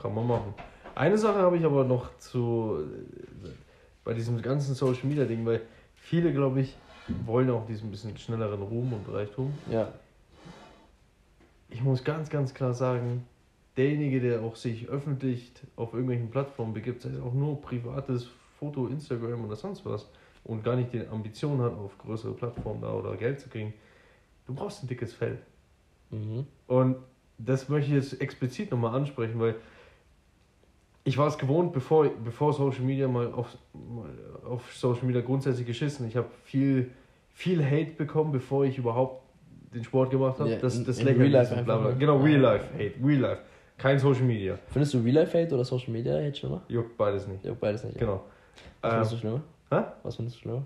kann 0.00 0.14
man 0.14 0.26
machen. 0.26 0.54
Eine 0.94 1.18
Sache 1.18 1.38
habe 1.38 1.56
ich 1.56 1.64
aber 1.64 1.84
noch 1.84 2.16
zu 2.18 2.84
äh, 3.44 3.48
bei 4.04 4.14
diesem 4.14 4.40
ganzen 4.42 4.74
Social 4.74 5.06
Media 5.06 5.24
Ding, 5.24 5.44
weil 5.46 5.62
viele, 5.94 6.32
glaube 6.32 6.60
ich, 6.60 6.76
wollen 7.26 7.50
auch 7.50 7.66
diesen 7.66 7.90
bisschen 7.90 8.16
schnelleren 8.18 8.62
Ruhm 8.62 8.92
und 8.92 9.12
Reichtum. 9.12 9.52
Ja. 9.70 9.92
Ich 11.70 11.82
muss 11.82 12.04
ganz, 12.04 12.28
ganz 12.28 12.52
klar 12.52 12.74
sagen, 12.74 13.26
derjenige, 13.76 14.20
der 14.20 14.42
auch 14.42 14.56
sich 14.56 14.88
öffentlich 14.88 15.52
auf 15.76 15.94
irgendwelchen 15.94 16.30
Plattformen 16.30 16.74
begibt, 16.74 17.02
sei 17.02 17.10
es 17.10 17.20
auch 17.20 17.32
nur 17.32 17.60
privates 17.62 18.28
Foto, 18.58 18.86
Instagram 18.86 19.44
oder 19.44 19.56
sonst 19.56 19.84
was, 19.86 20.06
und 20.44 20.62
gar 20.62 20.76
nicht 20.76 20.92
die 20.92 21.06
Ambition 21.06 21.60
hat, 21.60 21.72
auf 21.72 21.96
größere 21.98 22.34
Plattformen 22.34 22.82
da 22.82 22.92
oder 22.92 23.16
Geld 23.16 23.40
zu 23.40 23.48
kriegen, 23.48 23.72
du 24.46 24.54
brauchst 24.54 24.82
ein 24.82 24.88
dickes 24.88 25.14
Fell. 25.14 25.38
Mhm. 26.10 26.46
Und 26.66 26.96
das 27.38 27.68
möchte 27.68 27.90
ich 27.90 27.96
jetzt 27.96 28.20
explizit 28.20 28.70
nochmal 28.70 28.94
ansprechen, 28.94 29.40
weil 29.40 29.56
ich 31.04 31.18
war 31.18 31.26
es 31.28 31.36
gewohnt, 31.38 31.72
bevor, 31.72 32.08
bevor 32.24 32.52
Social 32.52 32.82
Media 32.84 33.08
mal 33.08 33.32
auf, 33.32 33.56
mal 33.72 34.08
auf 34.48 34.74
Social 34.74 35.04
Media 35.04 35.20
grundsätzlich 35.20 35.66
geschissen. 35.66 36.06
Ich 36.08 36.16
habe 36.16 36.28
viel, 36.44 36.90
viel 37.32 37.64
Hate 37.64 37.92
bekommen, 37.96 38.32
bevor 38.32 38.64
ich 38.64 38.78
überhaupt 38.78 39.22
den 39.74 39.82
Sport 39.84 40.10
gemacht 40.10 40.38
habe. 40.38 40.50
Ja, 40.50 40.58
das 40.58 40.82
das 40.84 40.98
in 40.98 41.08
Real 41.08 41.28
Life 41.28 41.54
und 41.54 41.64
bla 41.64 41.78
bla. 41.78 41.90
ne? 41.90 41.96
Genau, 41.98 42.18
Real 42.18 42.40
Life 42.40 42.66
Hate, 42.74 42.92
Real 43.02 43.20
Life. 43.20 43.42
Kein 43.78 43.98
Social 43.98 44.22
Media. 44.24 44.58
Findest 44.68 44.94
du 44.94 44.98
Real 44.98 45.14
Life 45.16 45.36
Hate 45.36 45.54
oder 45.54 45.64
Social 45.64 45.90
Media 45.92 46.14
Hate 46.14 46.34
schlimmer? 46.36 46.62
Juckt 46.68 46.96
beides 46.96 47.26
nicht. 47.26 47.44
Ja, 47.44 47.52
beides 47.58 47.82
nicht. 47.84 47.98
Genau. 47.98 48.22
Was 48.80 48.90
Ähm, 48.90 48.90
findest 48.90 49.12
du 49.12 49.16
schlimmer? 49.16 49.40
hä? 49.70 49.80
Was 50.02 50.16
findest 50.16 50.36
du 50.36 50.40
schlimmer? 50.42 50.62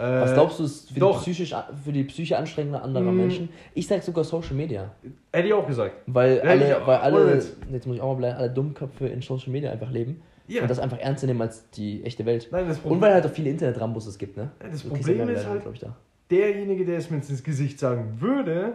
Äh, 0.00 0.20
Was 0.22 0.34
glaubst 0.34 0.58
du, 0.58 0.64
ist 0.64 0.88
für 0.92 1.00
die, 1.00 1.12
psychisch, 1.18 1.54
für 1.84 1.92
die 1.92 2.04
Psyche 2.04 2.38
anstrengende 2.38 2.80
anderer 2.80 3.12
Mm. 3.12 3.16
Menschen? 3.16 3.48
Ich 3.74 3.86
sag 3.86 4.02
sogar 4.02 4.24
Social 4.24 4.54
Media. 4.54 4.90
Hätte 5.32 5.48
ich 5.48 5.54
auch 5.54 5.66
gesagt. 5.66 5.92
Weil 6.06 6.36
Ja, 6.38 6.42
alle, 6.44 6.82
weil 6.86 6.96
alle 6.98 7.34
jetzt 7.72 7.86
muss 7.86 7.96
ich 7.96 8.02
auch 8.02 8.12
mal 8.12 8.18
bleiben, 8.18 8.38
alle 8.38 8.50
Dummköpfe 8.50 9.06
in 9.08 9.22
Social 9.22 9.50
Media 9.52 9.70
einfach 9.70 9.90
leben 9.90 10.22
Ja. 10.48 10.62
und 10.62 10.68
das 10.70 10.78
einfach 10.78 10.98
ernster 10.98 11.26
nehmen 11.26 11.42
als 11.42 11.68
die 11.70 12.02
echte 12.04 12.24
Welt. 12.26 12.48
Nein, 12.50 12.66
das 12.68 12.76
Und 12.78 12.82
Problem, 12.82 13.00
weil 13.02 13.14
halt 13.14 13.26
auch 13.26 13.30
viele 13.30 13.50
Internet-Rambus 13.50 14.18
gibt, 14.18 14.36
ne? 14.36 14.50
Das 14.58 14.70
kriegst 14.70 14.88
Problem 14.88 15.28
ist 15.28 15.46
halt, 15.46 15.62
ich, 15.72 15.80
da. 15.80 15.94
derjenige, 16.30 16.84
der 16.84 16.98
es 16.98 17.10
mir 17.10 17.16
ins 17.18 17.42
Gesicht 17.44 17.78
sagen 17.78 18.16
würde, 18.20 18.74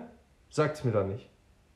sagt 0.50 0.78
es 0.78 0.84
mir 0.84 0.92
dann 0.92 1.10
nicht. 1.10 1.28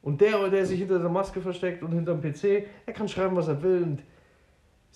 Und 0.01 0.21
der, 0.21 0.47
der 0.49 0.65
sich 0.65 0.79
hinter 0.79 0.99
der 0.99 1.09
Maske 1.09 1.41
versteckt 1.41 1.83
und 1.83 1.91
hinterm 1.91 2.21
PC, 2.21 2.63
er 2.85 2.93
kann 2.93 3.07
schreiben, 3.09 3.35
was 3.35 3.49
er 3.49 3.61
will 3.61 3.83
und 3.83 3.99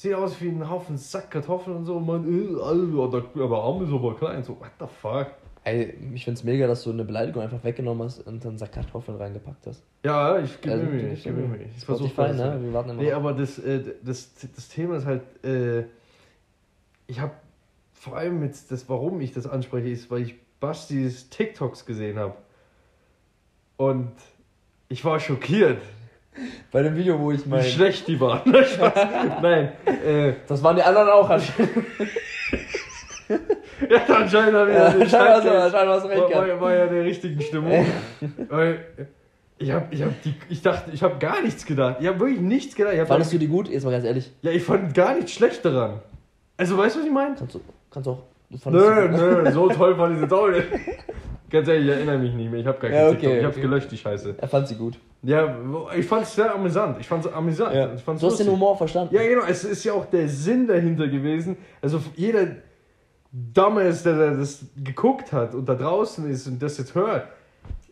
sieht 0.03 0.13
aus 0.13 0.39
wie 0.41 0.49
ein 0.49 0.69
Haufen 0.69 0.97
Sack 0.97 1.31
Kartoffeln 1.31 1.77
und 1.77 1.85
so. 1.85 1.95
Und 1.95 2.05
man, 2.05 2.27
äh, 2.27 2.61
Alter, 2.61 3.21
der, 3.33 3.43
aber 3.43 3.63
Arm 3.63 3.83
ist 3.83 3.93
aber 3.93 4.15
klein. 4.15 4.43
So, 4.43 4.59
what 4.59 4.71
the 4.79 4.85
fuck? 5.01 5.27
Ey, 5.63 5.97
ich 6.13 6.25
find's 6.25 6.43
mega, 6.43 6.67
dass 6.67 6.83
du 6.83 6.91
eine 6.91 7.05
Beleidigung 7.05 7.41
einfach 7.41 7.63
weggenommen 7.63 8.03
hast 8.03 8.19
und 8.27 8.43
dann 8.43 8.57
Sack 8.57 8.73
Kartoffeln 8.73 9.17
reingepackt 9.17 9.65
hast. 9.65 9.81
Ja, 10.03 10.37
ich 10.39 10.59
gebe 10.59 10.75
Also, 10.75 10.85
mir 10.87 11.13
ich 11.13 11.23
gebe 11.23 11.37
mir. 11.37 11.47
Mühe. 11.47 11.69
Ich 11.77 11.85
versuche 11.85 12.11
das. 12.17 12.35
ne? 12.35 12.59
Wir 12.61 12.73
warten 12.73 12.89
immer 12.89 13.01
Nee, 13.01 13.13
aber 13.13 13.31
das, 13.31 13.59
äh, 13.59 13.81
das, 14.03 14.33
das 14.53 14.67
Thema 14.67 14.97
ist 14.97 15.05
halt, 15.05 15.21
äh, 15.45 15.85
ich 17.07 17.21
habe 17.21 17.31
vor 17.93 18.17
allem 18.17 18.43
jetzt, 18.43 18.73
das, 18.73 18.89
warum 18.89 19.21
ich 19.21 19.31
das 19.33 19.47
anspreche, 19.47 19.87
ist, 19.87 20.11
weil 20.11 20.23
ich 20.23 20.35
Bastis 20.59 21.29
TikToks 21.29 21.85
gesehen 21.85 22.19
habe. 22.19 22.35
Und 23.77 24.11
ich 24.89 25.05
war 25.05 25.21
schockiert, 25.21 25.81
Bei 26.71 26.81
dem 26.83 26.95
Video, 26.95 27.19
wo 27.19 27.31
ich 27.31 27.45
wie 27.45 27.49
mein... 27.49 27.63
schlecht 27.63 28.07
die 28.07 28.19
waren. 28.19 28.41
Spaß. 28.65 28.93
Nein, 29.41 29.71
äh, 29.85 30.33
Das 30.47 30.63
waren 30.63 30.75
die 30.75 30.81
anderen 30.83 31.09
auch 31.09 31.29
anscheinend. 31.29 31.71
ja, 33.89 34.15
anscheinend 34.15 34.53
habe 34.53 34.71
ich 34.71 34.75
Ja, 34.75 34.97
ja, 34.97 35.09
scheinbar 35.09 35.41
Scheiß- 35.41 35.71
scheinbar 35.71 35.95
hast 35.95 36.09
recht 36.09 36.21
war, 36.21 36.47
war, 36.47 36.61
war 36.61 36.73
ja 36.75 36.87
der 36.87 37.03
richtigen 37.03 37.41
Stimmung. 37.41 37.85
Weil 38.49 38.85
ich 39.57 39.71
habe 39.71 39.85
ich 39.91 40.01
hab 40.01 40.21
die, 40.23 40.33
ich 40.49 40.61
dachte, 40.61 40.91
ich 40.91 41.03
habe 41.03 41.17
gar 41.19 41.41
nichts 41.41 41.65
gedacht. 41.65 41.97
Ich 41.99 42.07
habe 42.07 42.19
wirklich 42.19 42.39
nichts 42.41 42.75
gedacht. 42.75 42.97
Hab 42.97 43.07
Fandest 43.07 43.33
du 43.33 43.37
die 43.37 43.47
gut? 43.47 43.69
Jetzt 43.69 43.83
mal 43.85 43.91
ganz 43.91 44.05
ehrlich. 44.05 44.31
Ja, 44.41 44.51
ich 44.51 44.63
fand 44.63 44.93
gar 44.93 45.15
nichts 45.15 45.31
schlecht 45.31 45.63
daran. 45.63 46.01
Also, 46.57 46.77
weißt 46.77 46.95
du, 46.95 46.99
was 46.99 47.05
ich 47.07 47.11
meine? 47.13 47.35
Kannst 47.35 47.55
du, 47.55 47.61
kannst 47.89 48.07
auch... 48.09 48.23
Nö, 48.49 48.59
sie 48.59 49.17
nö, 49.17 49.51
so 49.51 49.67
toll 49.69 49.95
fand 49.95 50.23
ich 50.23 50.31
auch 50.31 50.47
nicht. 50.49 50.67
Ganz 51.49 51.67
ehrlich, 51.67 51.85
ich 51.87 51.91
erinnere 51.95 52.17
mich 52.19 52.33
nicht 52.33 52.51
mehr. 52.51 52.59
Ich 52.59 52.67
habe 52.67 52.77
gar 52.79 52.91
kein 52.91 52.99
Ja, 52.99 53.07
okay, 53.07 53.15
TikTok. 53.19 53.37
Ich 53.37 53.43
hab's 53.45 53.55
okay. 53.57 53.61
gelöscht, 53.61 53.91
die 53.91 53.97
Scheiße. 53.97 54.35
Er 54.37 54.47
fand 54.47 54.67
sie 54.67 54.75
gut. 54.75 54.99
Ja, 55.23 55.57
ich 55.97 56.05
fand 56.05 56.23
es 56.23 56.35
sehr 56.35 56.53
amüsant. 56.53 56.97
Ich 56.99 57.07
fand 57.07 57.25
es 57.25 57.31
amüsant. 57.31 57.73
Ja. 57.73 57.93
Ich 57.93 58.03
fand's 58.03 58.21
Du 58.21 58.27
hast 58.27 58.39
den 58.39 58.47
lustig. 58.47 58.47
Humor 58.49 58.77
verstanden. 58.77 59.15
Ja, 59.15 59.23
genau. 59.23 59.43
Es 59.47 59.63
ist 59.63 59.83
ja 59.85 59.93
auch 59.93 60.05
der 60.05 60.27
Sinn 60.27 60.67
dahinter 60.67 61.07
gewesen. 61.07 61.55
Also 61.81 62.01
jeder, 62.15 62.47
Dumbass, 63.31 64.03
der, 64.03 64.17
der 64.17 64.31
das 64.37 64.65
geguckt 64.83 65.31
hat 65.31 65.55
und 65.55 65.67
da 65.67 65.75
draußen 65.75 66.29
ist 66.29 66.45
und 66.47 66.61
das 66.61 66.77
jetzt 66.77 66.93
hört, 66.93 67.27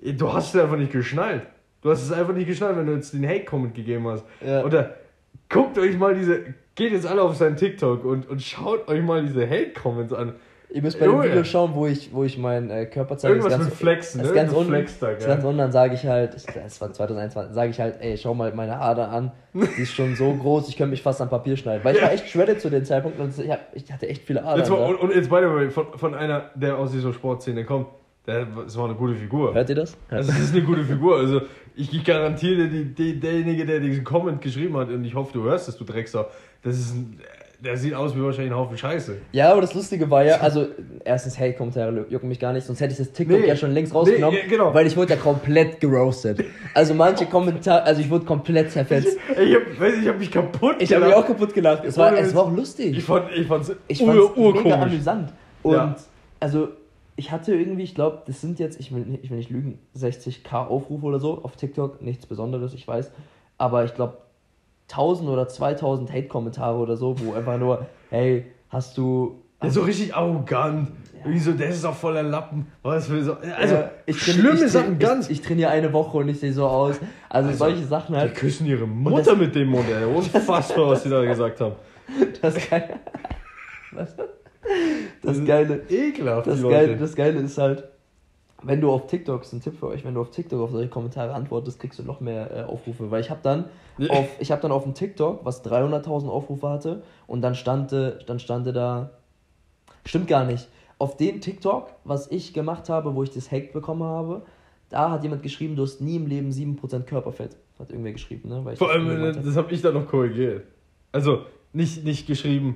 du 0.01 0.33
hast 0.33 0.53
es 0.53 0.61
einfach 0.61 0.77
nicht 0.77 0.91
geschnallt. 0.91 1.47
Du 1.81 1.89
hast 1.89 2.03
es 2.03 2.11
einfach 2.11 2.33
nicht 2.33 2.47
geschnallt, 2.47 2.77
wenn 2.77 2.85
du 2.85 2.93
jetzt 2.93 3.13
den 3.13 3.27
Hate-Comment 3.27 3.73
gegeben 3.73 4.07
hast. 4.07 4.23
Ja. 4.45 4.63
Oder 4.63 4.95
guckt 5.49 5.79
euch 5.79 5.97
mal 5.97 6.13
diese, 6.13 6.43
geht 6.75 6.91
jetzt 6.91 7.07
alle 7.07 7.23
auf 7.23 7.35
seinen 7.35 7.55
TikTok 7.55 8.03
und, 8.05 8.29
und 8.29 8.41
schaut 8.41 8.87
euch 8.87 9.01
mal 9.01 9.23
diese 9.25 9.49
Hate-Comments 9.49 10.13
an. 10.13 10.33
Ihr 10.73 10.81
müsst 10.81 10.99
bei 10.99 11.05
dem 11.05 11.15
Junge. 11.15 11.25
Video 11.25 11.43
schauen, 11.43 11.71
wo 11.75 11.85
ich, 11.85 12.13
wo 12.13 12.23
ich 12.23 12.37
meinen 12.37 12.69
äh, 12.69 12.85
Körper 12.85 13.17
zeige. 13.17 13.35
Irgendwas 13.35 13.53
Das 13.53 13.61
ist 13.63 13.69
mit 13.69 13.77
Flexen, 13.77 14.19
das 14.21 14.27
ne? 14.31 14.33
ist 14.33 14.35
ganz 14.41 14.53
unten, 14.53 14.73
ist 14.73 15.01
ja. 15.01 15.13
ganz 15.27 15.43
unten, 15.43 15.57
dann 15.57 15.71
sage 15.71 15.95
ich 15.95 16.05
halt, 16.05 16.33
das 16.33 16.81
war 16.81 16.93
2021, 16.93 17.53
sage 17.53 17.69
ich 17.71 17.79
halt, 17.79 17.95
ey, 17.99 18.17
schau 18.17 18.33
mal 18.33 18.53
meine 18.53 18.77
Ader 18.79 19.09
an, 19.09 19.31
die 19.53 19.81
ist 19.81 19.93
schon 19.93 20.15
so 20.15 20.33
groß, 20.33 20.69
ich 20.69 20.77
könnte 20.77 20.91
mich 20.91 21.01
fast 21.01 21.19
am 21.21 21.29
Papier 21.29 21.57
schneiden. 21.57 21.83
Weil 21.83 21.95
ich 21.95 22.01
Ja. 22.01 22.07
war 22.07 22.13
echt 22.13 22.29
shredded 22.29 22.61
zu 22.61 22.69
dem 22.69 22.85
Zeitpunkt 22.85 23.19
und 23.19 23.37
ich, 23.37 23.49
hab, 23.51 23.59
ich 23.73 23.91
hatte 23.91 24.07
echt 24.07 24.23
viele 24.23 24.43
Adern. 24.43 24.59
Jetzt 24.59 24.69
mal, 24.69 24.77
da. 24.77 24.85
und, 24.85 24.95
und 24.95 25.13
jetzt 25.13 25.29
by 25.29 25.39
the 25.41 25.53
way, 25.53 25.69
von, 25.69 25.87
von 25.95 26.15
einer, 26.15 26.51
der 26.55 26.77
aus 26.77 26.91
dieser 26.93 27.11
Sportszene 27.11 27.65
kommt, 27.65 27.87
der, 28.25 28.45
das 28.45 28.77
war 28.77 28.85
eine 28.85 28.95
gute 28.95 29.15
Figur. 29.15 29.53
Hört 29.53 29.67
ihr 29.69 29.75
das? 29.75 29.97
Also, 30.09 30.31
das 30.31 30.39
ist 30.39 30.53
eine 30.55 30.63
gute 30.63 30.83
Figur. 30.85 31.17
Also, 31.17 31.41
ich, 31.75 31.93
ich 31.93 32.03
garantiere 32.05 32.67
dir, 32.67 32.69
die, 32.69 32.85
die, 32.93 33.19
derjenige, 33.19 33.65
der 33.65 33.79
diesen 33.79 34.03
Comment 34.03 34.39
geschrieben 34.41 34.77
hat, 34.77 34.89
und 34.89 35.03
ich 35.03 35.15
hoffe, 35.15 35.33
du 35.33 35.43
hörst 35.43 35.67
es, 35.67 35.75
du 35.77 35.83
Drecksau, 35.83 36.27
das 36.63 36.77
ist 36.77 36.93
ein, 36.93 37.19
der 37.63 37.77
sieht 37.77 37.93
aus 37.93 38.15
wie 38.15 38.21
wahrscheinlich 38.23 38.51
ein 38.51 38.57
Haufen 38.57 38.77
Scheiße. 38.77 39.17
Ja, 39.33 39.51
aber 39.51 39.61
das 39.61 39.73
Lustige 39.73 40.09
war 40.09 40.23
ja, 40.25 40.37
also 40.37 40.65
erstens, 41.05 41.37
hey, 41.37 41.53
Kommentare 41.53 42.05
jucken 42.09 42.27
mich 42.27 42.39
gar 42.39 42.53
nicht, 42.53 42.65
sonst 42.65 42.81
hätte 42.81 42.93
ich 42.93 42.97
das 42.97 43.11
TikTok 43.11 43.39
Nee. 43.41 43.47
ja 43.47 43.55
schon 43.55 43.71
längst 43.71 43.93
rausgenommen, 43.93 44.39
Nee, 44.43 44.49
genau. 44.49 44.73
weil 44.73 44.87
ich 44.87 44.97
wurde 44.97 45.13
ja 45.13 45.19
komplett 45.19 45.79
geroastet. 45.79 46.43
Also 46.73 46.93
manche 46.95 47.25
Kommentare, 47.27 47.83
also 47.83 48.01
ich 48.01 48.09
wurde 48.09 48.25
komplett 48.25 48.71
zerfetzt. 48.71 49.17
Ey, 49.35 49.45
Ich 49.45 49.55
hab, 49.55 49.79
weiß 49.79 49.93
nicht, 49.93 50.03
ich 50.03 50.09
hab 50.09 50.17
mich 50.19 50.31
kaputt 50.31 50.75
Ich 50.79 50.91
habe 50.93 51.05
mich 51.05 51.11
gelacht. 51.13 51.23
auch 51.23 51.27
kaputt 51.27 51.53
gelacht. 51.53 51.85
Es 51.85 51.97
war, 51.97 52.17
es 52.17 52.33
war 52.33 52.43
auch 52.45 52.51
lustig. 52.55 52.97
Ich 52.97 53.03
fand 53.03 53.31
ich 53.31 53.45
fand's 53.47 53.71
Ich 53.87 53.99
fand 54.03 54.17
es 54.19 54.37
ur, 54.37 54.53
mega 54.53 54.81
amüsant. 54.81 55.31
Und 55.63 55.73
Ja. 55.73 55.95
also, 56.39 56.69
ich 57.15 57.31
hatte 57.31 57.53
irgendwie, 57.53 57.83
ich 57.83 57.93
glaube, 57.93 58.23
das 58.25 58.41
sind 58.41 58.57
jetzt, 58.59 58.79
ich 58.79 58.91
will, 58.93 59.01
nicht- 59.01 59.23
ich 59.23 59.29
will 59.29 59.37
nicht 59.37 59.51
lügen, 59.51 59.77
60k 59.95 60.65
Aufrufe 60.67 61.05
oder 61.05 61.19
so 61.19 61.43
auf 61.43 61.55
TikTok. 61.55 62.01
Nichts 62.01 62.25
Besonderes, 62.25 62.73
ich 62.73 62.87
weiß. 62.87 63.11
Aber 63.59 63.85
ich 63.85 63.93
glaube, 63.93 64.17
1000 64.91 65.29
oder 65.29 65.47
2000 65.47 66.11
Hate-Kommentare 66.11 66.77
oder 66.77 66.97
so, 66.97 67.15
wo 67.19 67.33
einfach 67.33 67.57
nur, 67.57 67.85
hey, 68.09 68.45
hast 68.69 68.97
du. 68.97 69.41
Ja, 69.63 69.69
so 69.69 69.81
richtig 69.81 70.15
arrogant. 70.15 70.89
Wie 71.23 71.37
so, 71.37 71.51
der 71.51 71.69
ist 71.69 71.85
auch 71.85 71.93
voller 71.95 72.23
Lappen. 72.23 72.65
Was 72.81 73.05
für 73.05 73.23
so. 73.23 73.37
Also, 73.55 73.75
Ja, 73.75 73.91
ich 74.07 74.19
schlimme 74.19 74.53
ich, 74.65 74.71
Sachen 74.71 74.97
ganz. 74.97 75.29
Ich, 75.29 75.39
ich 75.39 75.45
trainiere 75.45 75.69
eine 75.69 75.93
Woche 75.93 76.17
und 76.17 76.29
ich 76.29 76.39
sehe 76.39 76.51
so 76.51 76.65
aus. 76.65 76.95
Also, 77.29 77.49
Also, 77.49 77.57
solche 77.59 77.83
Sachen 77.85 78.15
Die 78.15 78.19
halt. 78.21 78.33
küssen 78.35 78.65
ihre 78.65 78.79
das- 78.79 78.89
Mutter 78.89 79.35
mit 79.35 79.53
dem 79.53 79.67
Mund, 79.69 79.85
ey. 79.87 80.03
Unfassbar, 80.15 80.87
was 80.87 81.03
die 81.03 81.09
da 81.09 81.23
gesagt 81.23 81.61
haben. 81.61 81.75
Das 82.41 82.55
Geile. 82.69 82.99
Was? 83.91 84.15
Das 85.23 85.43
Geile. 85.43 85.81
Ekelhaft, 85.89 86.47
Das 86.47 86.61
die 86.61 86.67
Geile, 86.67 86.95
das 86.95 87.15
Geile 87.15 87.39
ist 87.39 87.57
halt, 87.57 87.83
wenn 88.63 88.81
du 88.81 88.91
auf 88.91 89.07
TikTok, 89.07 89.41
ist 89.41 89.53
ein 89.53 89.61
Tipp 89.61 89.77
für 89.79 89.87
euch, 89.87 90.03
wenn 90.05 90.13
du 90.13 90.21
auf 90.21 90.29
TikTok 90.31 90.61
auf 90.61 90.71
solche 90.71 90.89
Kommentare 90.89 91.33
antwortest, 91.33 91.79
kriegst 91.79 91.99
du 91.99 92.03
noch 92.03 92.19
mehr 92.19 92.55
äh, 92.55 92.63
Aufrufe. 92.63 93.09
Weil 93.11 93.21
ich 93.21 93.29
habe 93.29 93.39
dann 93.43 93.65
Ja. 93.97 94.11
auf, 94.11 94.27
ich 94.39 94.51
habe 94.51 94.61
dann 94.61 94.71
auf 94.71 94.83
dem 94.83 94.93
TikTok, 94.93 95.43
was 95.43 95.63
300.000 95.65 96.27
Aufrufe 96.29 96.69
hatte, 96.69 97.03
und 97.27 97.41
dann 97.41 97.55
stand, 97.55 97.91
dann 97.91 98.39
stand 98.39 98.67
da, 98.75 99.11
stimmt 100.05 100.27
gar 100.27 100.45
nicht, 100.45 100.67
auf 100.99 101.17
dem 101.17 101.41
TikTok, 101.41 101.89
was 102.03 102.29
ich 102.31 102.53
gemacht 102.53 102.89
habe, 102.89 103.15
wo 103.15 103.23
ich 103.23 103.31
das 103.31 103.51
Hack 103.51 103.73
bekommen 103.73 104.03
habe, 104.03 104.43
da 104.89 105.09
hat 105.11 105.23
jemand 105.23 105.41
geschrieben, 105.41 105.75
du 105.75 105.83
hast 105.83 106.01
nie 106.01 106.17
im 106.17 106.27
Leben 106.27 106.51
7% 106.51 107.03
Körperfett. 107.03 107.55
Hat 107.79 107.89
irgendwer 107.89 108.11
geschrieben, 108.11 108.49
ne? 108.49 108.61
Vor 108.75 108.87
das 108.87 108.95
allem, 108.95 109.09
äh, 109.09 109.33
hab. 109.33 109.43
das 109.43 109.55
habe 109.55 109.73
ich 109.73 109.81
dann 109.81 109.95
noch 109.95 110.05
korrigiert. 110.05 110.65
Also, 111.11 111.41
nicht, 111.73 112.03
nicht 112.03 112.27
geschrieben, 112.27 112.75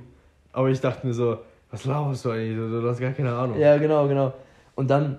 aber 0.52 0.70
ich 0.70 0.80
dachte 0.80 1.06
mir 1.06 1.12
so, 1.12 1.38
was 1.70 1.84
laberst 1.84 2.24
du 2.24 2.30
eigentlich? 2.30 2.56
Du 2.56 2.88
hast 2.88 2.98
gar 2.98 3.12
keine 3.12 3.32
Ahnung. 3.32 3.58
Ja, 3.58 3.76
genau, 3.76 4.08
genau. 4.08 4.32
Und 4.74 4.90
dann 4.90 5.18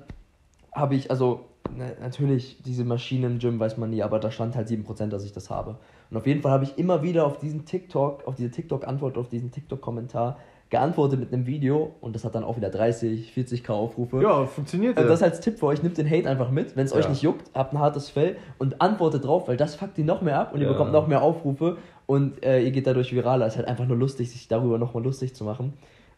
habe 0.80 0.96
ich, 0.96 1.10
also 1.12 1.42
na, 1.76 1.86
natürlich, 2.02 2.62
diese 2.64 2.86
Maschinen 2.86 3.34
im 3.34 3.40
Gym 3.40 3.60
weiß 3.60 3.78
man 3.78 3.90
nie, 3.90 4.02
aber 4.04 4.20
da 4.20 4.32
stand 4.32 4.56
halt 4.56 4.68
7%, 4.70 5.08
dass 5.08 5.26
ich 5.26 5.34
das 5.34 5.50
habe. 5.50 5.78
Und 6.10 6.18
auf 6.18 6.26
jeden 6.26 6.42
Fall 6.42 6.52
habe 6.52 6.64
ich 6.64 6.78
immer 6.78 7.04
wieder 7.04 7.26
auf 7.26 7.38
diesen 7.40 7.66
TikTok, 7.66 8.26
auf 8.28 8.36
diese 8.36 8.52
TikTok-Antwort, 8.52 9.18
auf 9.18 9.28
diesen 9.30 9.52
TikTok-Kommentar 9.52 10.38
geantwortet 10.70 11.20
mit 11.20 11.32
einem 11.32 11.46
Video 11.46 11.94
und 12.02 12.14
das 12.14 12.26
hat 12.26 12.36
dann 12.36 12.44
auch 12.44 12.58
wieder 12.58 12.70
30, 12.70 13.32
40k 13.34 13.70
Aufrufe. 13.72 14.22
Ja, 14.22 14.46
funktioniert 14.46 14.98
Also 14.98 15.10
das 15.10 15.24
als 15.24 15.40
Tipp 15.40 15.60
für 15.60 15.68
euch, 15.68 15.82
nimmt 15.82 15.98
den 15.98 16.10
Hate 16.10 16.30
einfach 16.30 16.52
mit, 16.52 16.76
wenn 16.76 16.86
es 16.86 16.92
euch 16.92 17.06
Ja. 17.06 17.10
nicht 17.10 17.22
juckt, 17.22 17.50
habt 17.54 17.74
ein 17.74 17.80
hartes 17.80 18.10
Fell 18.10 18.36
und 18.58 18.82
antwortet 18.82 19.24
drauf, 19.24 19.48
weil 19.48 19.56
das 19.56 19.76
fuckt 19.76 19.98
ihn 19.98 20.06
noch 20.06 20.22
mehr 20.22 20.38
ab 20.40 20.54
und 20.54 20.60
ihr 20.60 20.66
Ja. 20.68 20.74
bekommt 20.74 20.92
noch 20.92 21.08
mehr 21.08 21.22
Aufrufe 21.22 21.78
und 22.06 22.44
äh, 22.44 22.62
ihr 22.62 22.72
geht 22.72 22.86
dadurch 22.86 23.14
viraler. 23.14 23.46
Es 23.46 23.54
ist 23.54 23.58
halt 23.60 23.68
einfach 23.70 23.86
nur 23.88 23.96
lustig, 23.96 24.30
sich 24.30 24.48
darüber 24.50 24.78
nochmal 24.78 25.04
lustig 25.04 25.34
zu 25.34 25.44
machen. 25.46 25.74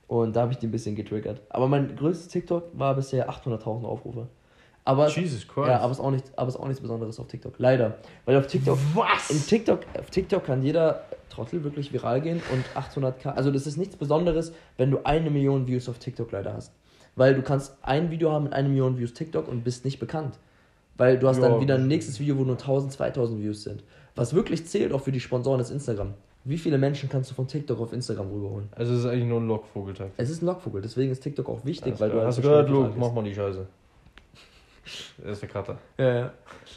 Und 0.07 0.35
da 0.35 0.41
habe 0.41 0.51
ich 0.51 0.57
die 0.57 0.65
ein 0.65 0.71
bisschen 0.71 0.95
getriggert. 0.95 1.41
Aber 1.49 1.67
mein 1.67 1.95
größtes 1.95 2.29
TikTok 2.29 2.63
war 2.73 2.95
bisher 2.95 3.29
800.000 3.29 3.85
Aufrufe. 3.85 4.27
Aber, 4.89 5.07
Jesus 5.09 5.47
Christ. 5.47 5.67
ja, 5.67 5.79
aber 5.79 5.91
es 5.91 5.99
ist 5.99 6.03
auch 6.03 6.11
nichts, 6.11 6.31
aber 6.35 6.47
es 6.47 6.55
ist 6.55 6.59
auch 6.61 6.67
nichts 6.67 6.81
Besonderes 6.81 7.19
auf 7.19 7.27
TikTok. 7.27 7.53
Leider. 7.57 7.95
Weil 8.25 8.37
auf 8.37 8.47
TikTok, 8.47 8.77
Was? 8.95 9.29
in 9.29 9.45
TikTok, 9.45 9.81
auf 9.99 10.09
TikTok 10.09 10.43
kann 10.45 10.63
jeder 10.63 11.03
Trottel 11.29 11.63
wirklich 11.63 11.93
viral 11.93 12.21
gehen 12.21 12.41
und 12.51 12.65
800k. 12.75 13.29
Also 13.33 13.51
das 13.51 13.67
ist 13.67 13.77
nichts 13.77 13.95
Besonderes, 13.95 14.51
wenn 14.77 14.89
du 14.91 14.99
eine 15.03 15.29
Million 15.29 15.67
Views 15.67 15.87
auf 15.89 15.99
TikTok 15.99 16.31
leider 16.31 16.53
hast. 16.53 16.73
Weil 17.15 17.35
du 17.35 17.41
kannst 17.41 17.75
ein 17.81 18.09
Video 18.11 18.31
haben 18.31 18.45
mit 18.45 18.53
einer 18.53 18.69
Million 18.69 18.97
Views 18.97 19.13
TikTok 19.13 19.47
und 19.47 19.63
bist 19.63 19.85
nicht 19.85 19.99
bekannt. 19.99 20.39
Weil 20.97 21.19
du 21.19 21.27
hast 21.27 21.37
Ja. 21.41 21.49
dann 21.49 21.61
wieder 21.61 21.75
ein 21.75 21.87
nächstes 21.87 22.19
Video, 22.19 22.37
wo 22.37 22.43
nur 22.43 22.57
1000, 22.57 22.91
2000 22.91 23.41
Views 23.41 23.63
sind. 23.63 23.83
Was 24.15 24.33
wirklich 24.33 24.65
zählt 24.65 24.91
auch 24.91 25.01
für 25.01 25.11
die 25.11 25.19
Sponsoren 25.19 25.59
ist 25.61 25.69
Instagram. 25.71 26.13
Wie 26.45 26.57
viele 26.57 26.77
Menschen 26.77 27.09
kannst 27.09 27.29
du 27.29 27.35
von 27.35 27.47
TikTok 27.47 27.79
auf 27.79 27.93
Instagram 27.93 28.31
rüberholen? 28.31 28.69
Also, 28.75 28.93
es 28.93 28.99
ist 29.01 29.05
eigentlich 29.05 29.27
nur 29.27 29.39
ein 29.39 29.47
Lockvogeltag. 29.47 30.11
Es 30.17 30.29
ist 30.29 30.41
ein 30.41 30.45
Lockvogel, 30.47 30.81
deswegen 30.81 31.11
ist 31.11 31.19
TikTok 31.21 31.47
auch 31.49 31.63
wichtig, 31.65 31.99
weil 31.99 32.09
du 32.09 32.21
Hast 32.21 32.39
du 32.39 32.43
halt 32.49 32.67
so 32.67 32.73
gehört, 32.73 32.87
Luke? 32.89 32.93
Mach 32.97 33.13
mal 33.13 33.23
die 33.23 33.35
Scheiße. 33.35 33.67
Er 35.23 35.31
ist 35.31 35.41
der 35.41 35.49
Cutter. 35.49 35.77
Ja, 35.97 36.13
ja. 36.13 36.33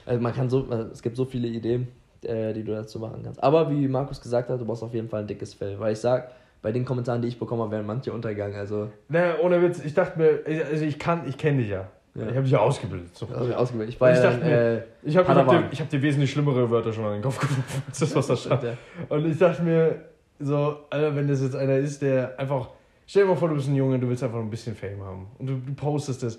Also 0.07 0.21
man 0.21 0.35
kann 0.35 0.49
so, 0.50 0.66
es 0.92 1.02
gibt 1.02 1.16
so 1.16 1.25
viele 1.25 1.49
Ideen, 1.49 1.88
äh, 2.23 2.52
die 2.52 2.64
du 2.64 2.73
dazu 2.73 2.99
machen 2.99 3.23
kannst. 3.23 3.42
Aber 3.42 3.71
wie 3.71 3.88
Markus 3.88 4.21
gesagt 4.21 4.49
hat, 4.49 4.61
du 4.61 4.64
brauchst 4.64 4.83
auf 4.83 4.95
jeden 4.95 5.09
Fall 5.09 5.21
ein 5.21 5.26
dickes 5.26 5.54
Fell. 5.54 5.78
Weil 5.78 5.92
ich 5.92 5.99
sag, 6.00 6.33
bei 6.62 6.73
den 6.73 6.85
Kommentaren, 6.85 7.21
die 7.23 7.28
ich 7.28 7.38
bekommen 7.38 7.62
habe, 7.62 7.73
wären 7.73 7.87
manche 7.87 8.12
untergegangen. 8.12 8.57
Also, 8.57 8.90
Naja, 9.09 9.35
ohne 9.42 9.61
Witz, 9.62 9.85
ich 9.85 9.95
dachte 9.95 10.19
mir, 10.19 10.40
also 10.71 10.85
ich 10.85 10.99
kann, 10.99 11.28
ich 11.28 11.37
kenne 11.37 11.59
dich 11.59 11.69
ja. 11.71 11.88
Ja. 12.14 12.25
Ich 12.25 12.33
habe 12.33 12.42
dich 12.42 12.52
ja 12.52 12.59
ausgebildet. 12.59 13.16
So. 13.16 13.26
also 13.26 13.54
ausgewählt. 13.54 13.88
Ich 13.88 14.00
war 14.00 14.11
ich 14.11 14.19
ja, 14.19 14.25
dachte 14.25 14.40
dann, 14.40 14.49
mir, 14.49 14.57
äh, 14.57 14.83
Ich 15.02 15.16
habe 15.16 15.35
hab 15.35 15.49
dir, 15.49 15.64
ich 15.71 15.81
hab 15.81 15.88
dir 15.88 16.02
wesentlich 16.02 16.31
schlimmere 16.31 16.71
Wörter 16.71 16.92
schon 16.92 17.04
an 17.07 17.14
den 17.14 17.23
Kopf 17.23 17.40
geworfen, 17.40 17.83
als 17.88 17.99
das, 18.00 18.14
was 18.14 18.26
da 18.26 18.37
stand. 18.37 18.62
ja. 18.64 18.76
Und 19.09 19.25
ich 19.26 19.38
dachte 19.38 19.62
mir, 19.62 20.04
so, 20.38 20.76
Alter, 20.90 21.16
wenn 21.16 21.26
das 21.26 21.40
jetzt 21.40 21.57
einer 21.57 21.76
ist, 21.76 22.02
der 22.02 22.38
einfach, 22.38 22.69
stell 23.07 23.23
dir 23.23 23.31
mal 23.31 23.37
vor, 23.37 23.49
du 23.49 23.54
bist 23.54 23.69
ein 23.69 23.75
Junge, 23.76 23.99
du 23.99 24.09
willst 24.09 24.23
einfach 24.23 24.40
ein 24.40 24.50
bisschen 24.50 24.76
Fame 24.76 25.02
haben. 25.02 25.26
Und 25.38 25.47
du, 25.47 25.54
du 25.57 25.73
postest 25.75 26.23
das. 26.23 26.38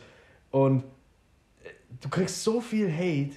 Und 0.52 0.84
du 2.02 2.10
kriegst 2.10 2.44
so 2.44 2.60
viel 2.62 2.92
Hate, 2.92 3.36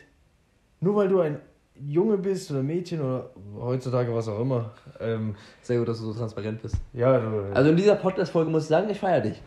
nur 0.81 0.97
weil 0.97 1.09
du 1.09 1.21
ein 1.21 1.39
Junge 1.87 2.17
bist 2.17 2.51
oder 2.51 2.63
Mädchen 2.63 3.01
oder 3.01 3.31
heutzutage 3.59 4.15
was 4.15 4.29
auch 4.29 4.41
immer. 4.41 4.73
Ähm, 5.01 5.35
Sehr 5.63 5.79
gut, 5.79 5.89
dass 5.89 5.99
du 5.99 6.05
so 6.07 6.15
transparent 6.19 6.63
bist. 6.63 6.77
ja, 6.95 7.19
du, 7.19 7.51
Also 7.55 7.71
in 7.71 7.77
dieser 7.77 7.97
Podcast-Folge 7.97 8.51
muss 8.51 8.63
ich 8.65 8.69
sagen, 8.69 8.89
ich 8.89 8.99
feiere 8.99 9.21
dich. 9.21 9.43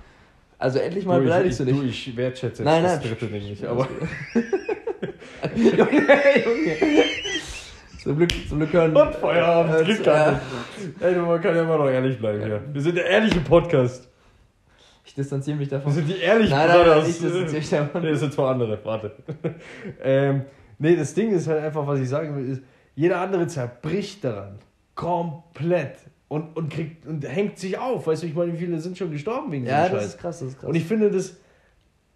Also 0.60 0.80
endlich 0.80 1.06
mal 1.06 1.18
du, 1.20 1.24
beleidigst 1.24 1.60
ich, 1.62 1.66
du 1.68 1.74
du, 1.74 1.82
nicht. 1.84 2.08
ich 2.08 2.18
wertschätze 2.18 2.64
Nein, 2.64 2.84
das 2.84 3.00
nein. 3.00 3.08
dritte 3.08 3.28
Ding 3.28 3.44
nicht. 3.44 3.66
Aber 3.66 3.88
Junge, 5.56 5.78
Junge. 5.80 7.04
Zum 8.04 8.18
Glück, 8.18 8.32
zum 8.48 8.60
Glück 8.60 8.74
hören. 8.74 8.96
Und 8.96 9.16
Feierabend, 9.16 9.88
äh, 9.88 10.32
äh. 10.32 10.34
Ey, 11.00 11.14
du, 11.16 11.22
man 11.22 11.42
kann 11.42 11.56
ja 11.56 11.64
immer 11.64 11.78
noch 11.78 11.88
ehrlich 11.90 12.18
bleiben 12.20 12.44
hier. 12.44 12.62
Wir 12.72 12.82
sind 12.82 12.96
der 12.96 13.06
ehrliche 13.06 13.40
Podcast. 13.42 14.08
Ich 15.10 15.16
distanziere 15.16 15.58
mich 15.58 15.70
davon. 15.70 15.92
sind 15.92 16.08
die 16.08 16.20
ehrlichen 16.20 16.56
Nein, 16.56 16.68
nein, 16.68 16.88
nein, 16.88 17.00
ich 17.00 17.20
distanziere 17.20 17.52
mich 17.54 17.70
davon. 17.72 18.02
Nee, 18.04 18.12
das 18.12 18.20
sind 18.20 18.32
zwei 18.32 18.48
andere, 18.52 18.80
warte. 18.84 19.12
ähm, 20.04 20.44
nee, 20.78 20.96
das 20.96 21.16
Ding 21.16 21.32
ist 21.32 21.48
halt 21.48 21.64
einfach, 21.64 21.88
was 21.88 22.00
ich 22.00 22.08
sagen 22.08 22.36
will, 22.36 22.48
ist, 22.48 22.62
jeder 22.94 23.20
andere 23.20 23.48
zerbricht 23.48 24.24
daran. 24.24 24.60
Komplett. 24.94 25.96
Und, 26.28 26.56
und, 26.56 26.70
kriegt, 26.72 27.08
und 27.08 27.28
hängt 27.28 27.58
sich 27.58 27.80
auf. 27.80 28.06
Weißt 28.06 28.22
du, 28.22 28.28
ich 28.28 28.36
meine, 28.36 28.54
wie 28.54 28.58
viele 28.58 28.80
sind 28.80 29.00
schon 29.00 29.10
gestorben 29.10 29.52
wegen 29.52 29.66
Ja, 29.66 29.88
so 29.88 29.94
das 29.94 30.04
Scheiß. 30.04 30.12
ist 30.12 30.20
krass, 30.20 30.40
das 30.42 30.48
ist 30.50 30.60
krass. 30.60 30.70
Und 30.70 30.76
ich 30.76 30.86
finde 30.86 31.10
das 31.10 31.38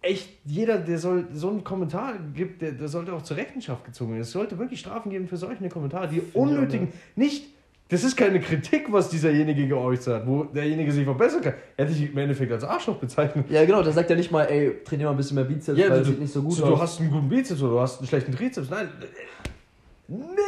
echt, 0.00 0.28
jeder, 0.44 0.78
der 0.78 0.98
soll 0.98 1.26
so 1.32 1.50
einen 1.50 1.64
Kommentar 1.64 2.14
gibt, 2.32 2.62
der, 2.62 2.70
der 2.70 2.86
sollte 2.86 3.12
auch 3.12 3.22
zur 3.22 3.36
Rechenschaft 3.36 3.84
gezogen 3.84 4.12
werden. 4.12 4.22
Es 4.22 4.30
sollte 4.30 4.56
wirklich 4.56 4.78
Strafen 4.78 5.10
geben 5.10 5.26
für 5.26 5.36
solche 5.36 5.68
Kommentare, 5.68 6.06
die 6.06 6.22
unnötigen, 6.32 6.92
nicht, 7.16 7.46
das 7.94 8.02
ist 8.02 8.16
keine 8.16 8.40
Kritik, 8.40 8.90
was 8.90 9.08
dieserjenige 9.08 9.68
geäußert 9.68 10.22
hat, 10.22 10.26
wo 10.26 10.44
derjenige 10.44 10.90
sich 10.90 11.04
verbessern 11.04 11.42
kann. 11.42 11.54
Er 11.76 11.84
hat 11.86 11.94
dich 11.94 12.10
im 12.10 12.18
Endeffekt 12.18 12.50
als 12.50 12.64
Arschloch 12.64 12.96
bezeichnet. 12.96 13.46
ja, 13.48 13.64
genau, 13.64 13.82
da 13.82 13.92
sagt 13.92 14.10
er 14.10 14.16
nicht 14.16 14.32
mal, 14.32 14.44
ey, 14.44 14.82
trainier 14.84 15.06
mal 15.06 15.12
ein 15.12 15.16
bisschen 15.16 15.36
mehr 15.36 15.44
Bizeps, 15.44 15.78
weil 15.78 15.88
das 15.88 16.06
sieht 16.08 16.20
nicht 16.20 16.32
so 16.32 16.42
gut 16.42 16.58
du 16.58 16.64
aus. 16.64 16.80
hast 16.80 17.00
einen 17.00 17.10
guten 17.10 17.28
Bizeps 17.28 17.62
oder 17.62 17.72
du 17.72 17.80
hast 17.80 17.98
einen 18.00 18.08
schlechten 18.08 18.32
Trizeps. 18.34 18.68
Nein, 18.68 18.88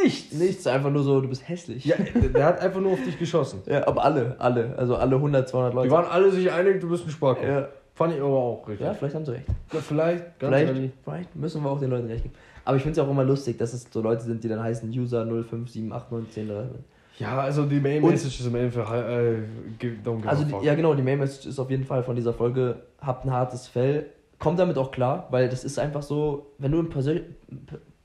nichts. 0.02 0.32
Nichts, 0.34 0.66
einfach 0.66 0.90
nur 0.90 1.02
so, 1.02 1.20
du 1.20 1.28
bist 1.28 1.48
hässlich. 1.48 1.84
Ja, 1.84 1.96
der, 2.34 2.44
hat 2.44 2.60
einfach 2.60 2.80
nur 2.80 2.92
auf 2.92 3.02
dich 3.04 3.18
geschossen. 3.18 3.62
Ja, 3.66 3.86
aber 3.86 4.04
alle, 4.04 4.34
alle, 4.38 4.74
also 4.76 4.96
alle 4.96 5.14
100, 5.16 5.48
200 5.48 5.74
Leute. 5.74 5.88
Die 5.88 5.92
waren 5.94 6.06
alle 6.06 6.30
sich 6.32 6.50
einig, 6.50 6.80
du 6.80 6.88
bist 6.88 7.06
ein 7.06 7.10
Sparkopf. 7.10 7.46
ja. 7.46 7.68
Fand 7.94 8.12
ich 8.12 8.20
aber 8.20 8.28
auch 8.28 8.68
richtig. 8.68 8.86
ja, 8.86 8.92
vielleicht 8.92 9.14
haben 9.14 9.24
sie 9.24 9.32
recht. 9.32 9.46
Ja, 9.72 9.80
vielleicht, 9.80 10.38
ganz 10.38 10.54
Vielleicht, 10.54 10.66
ehrlich. 10.74 10.90
vielleicht 11.02 11.34
müssen 11.34 11.62
wir 11.62 11.70
auch 11.70 11.80
den 11.80 11.88
Leuten 11.88 12.08
recht 12.08 12.24
geben. 12.24 12.34
Aber 12.66 12.76
ich 12.76 12.82
finde 12.82 13.00
es 13.00 13.06
auch 13.06 13.10
immer 13.10 13.24
lustig, 13.24 13.56
dass 13.56 13.72
es 13.72 13.86
so 13.90 14.02
Leute 14.02 14.22
sind, 14.22 14.44
die 14.44 14.48
dann 14.48 14.62
heißen 14.62 14.90
User 14.90 15.22
05789103. 15.22 16.64
Ja, 17.18 17.38
also 17.40 17.64
die 17.64 17.80
Main 17.80 18.02
Message 18.02 18.40
ist 18.40 18.46
im 18.46 18.54
Endeffekt, 18.56 18.88
äh, 18.90 19.38
Also, 20.26 20.44
die, 20.44 20.66
ja 20.66 20.74
genau, 20.74 20.94
die 20.94 21.02
Main 21.02 21.18
Message 21.18 21.46
ist 21.46 21.58
auf 21.58 21.70
jeden 21.70 21.84
Fall 21.84 22.02
von 22.02 22.14
dieser 22.14 22.32
Folge, 22.34 22.82
habt 23.00 23.24
ein 23.24 23.32
hartes 23.32 23.66
Fell. 23.68 24.06
Kommt 24.38 24.58
damit 24.58 24.76
auch 24.76 24.90
klar, 24.90 25.26
weil 25.30 25.48
das 25.48 25.64
ist 25.64 25.78
einfach 25.78 26.02
so, 26.02 26.52
wenn 26.58 26.72
du 26.72 26.78
eine 26.80 26.88
Persön 26.88 27.22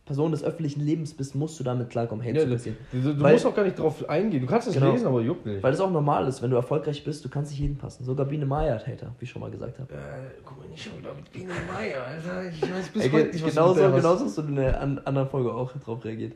Person 0.06 0.32
des 0.32 0.44
öffentlichen 0.44 0.82
Lebens 0.82 1.14
bist, 1.14 1.36
musst 1.36 1.58
du 1.60 1.64
damit 1.64 1.90
klarkommen, 1.90 2.26
Hate 2.26 2.38
Ja, 2.40 2.44
zu 2.46 2.52
passieren. 2.52 2.78
Du, 2.92 3.00
du 3.14 3.22
Weil- 3.22 3.34
musst 3.34 3.46
auch 3.46 3.56
gar 3.56 3.64
nicht 3.64 3.78
drauf 3.80 4.10
eingehen. 4.10 4.42
Du 4.42 4.48
kannst 4.48 4.68
es 4.68 4.74
Genau. 4.74 4.92
lesen, 4.92 5.08
aber 5.08 5.22
juckt 5.22 5.46
nicht. 5.46 5.62
Weil 5.64 5.72
das 5.72 5.80
auch 5.80 5.92
normal 5.92 6.28
ist, 6.28 6.42
wenn 6.42 6.50
du 6.50 6.58
erfolgreich 6.58 7.02
bist, 7.06 7.24
du 7.24 7.30
kannst 7.30 7.52
nicht 7.52 7.60
jeden 7.62 7.78
passen. 7.78 8.04
Sogar 8.04 8.26
Biene 8.26 8.46
Maya 8.46 8.74
hat 8.74 8.88
Hater, 8.88 9.14
wie 9.20 9.24
ich 9.26 9.30
schon 9.30 9.42
mal 9.42 9.52
gesagt 9.52 9.78
habe. 9.80 9.94
äh, 9.94 9.98
guck 10.44 10.58
mal, 10.58 10.68
nicht 10.68 10.84
schon 10.84 10.98
wieder 11.00 11.14
mit 11.14 11.32
Biene 11.32 11.54
Meier, 11.72 12.04
Alter. 12.04 12.50
Ich 12.50 12.62
weiß 12.62 12.90
bis 12.90 13.04
Ey, 13.06 13.10
heute 13.12 13.28
nicht, 13.28 13.46
was 13.46 13.54
genauso, 13.54 13.76
du 13.88 13.92
genauso 13.96 14.26
hast 14.26 14.38
du 14.38 14.42
in 14.42 14.56
der 14.56 14.82
an, 14.82 15.00
anderen 15.06 15.30
Folge 15.30 15.54
auch 15.54 15.72
drauf 15.78 16.04
reagiert. 16.04 16.34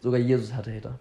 Sogar 0.00 0.18
Jesus 0.20 0.54
hatte 0.54 0.72
Hater. 0.74 0.98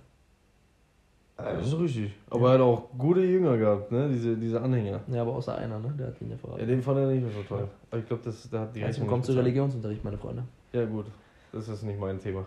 Ja, 1.43 1.53
das 1.55 1.67
ist 1.67 1.79
richtig. 1.79 2.11
Aber 2.29 2.49
er 2.49 2.53
hat 2.55 2.61
auch 2.61 2.89
gute 2.97 3.21
Jünger 3.21 3.57
gehabt, 3.57 3.91
ne? 3.91 4.09
Diese, 4.09 4.35
diese 4.37 4.61
Anhänger. 4.61 5.01
Ja, 5.07 5.21
aber 5.21 5.33
außer 5.35 5.55
einer, 5.57 5.79
ne? 5.79 5.93
Der 5.97 6.07
hat 6.07 6.21
ihn 6.21 6.27
ja 6.29 6.35
Ja, 6.35 6.39
verraten. 6.39 6.67
den 6.67 6.81
fand 6.81 6.97
er 6.99 7.07
nicht 7.07 7.23
mehr 7.23 7.31
so 7.31 7.43
toll. 7.43 7.67
Aber 7.89 7.99
ich 7.99 8.07
glaube, 8.07 8.23
das 8.23 8.49
da 8.49 8.61
hat 8.61 8.75
die 8.75 8.83
Rechnung 8.83 9.07
kommt 9.07 9.25
zu. 9.25 9.33
Religionsunterricht, 9.33 10.03
meine 10.03 10.17
Freunde. 10.17 10.43
Ja, 10.73 10.85
gut. 10.85 11.05
Das 11.51 11.67
ist 11.67 11.83
nicht 11.83 11.99
mein 11.99 12.19
Thema. 12.19 12.45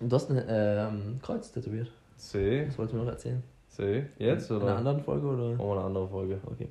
Und 0.00 0.10
du 0.10 0.16
hast 0.16 0.30
ein 0.30 0.42
ähm, 0.48 1.18
Kreuz 1.22 1.52
tätowiert. 1.52 1.90
C, 2.16 2.66
Das 2.66 2.76
wolltest 2.78 2.94
du 2.94 2.98
mir 2.98 3.04
noch 3.04 3.12
erzählen. 3.12 3.42
C. 3.68 4.04
Jetzt 4.18 4.50
In 4.50 4.56
einer 4.56 4.64
oder? 4.64 4.76
anderen 4.76 5.00
Folge 5.00 5.26
oder? 5.26 5.48
Machen 5.56 5.58
wir 5.58 5.72
eine 5.76 5.84
andere 5.84 6.08
Folge. 6.08 6.38
Okay. 6.46 6.68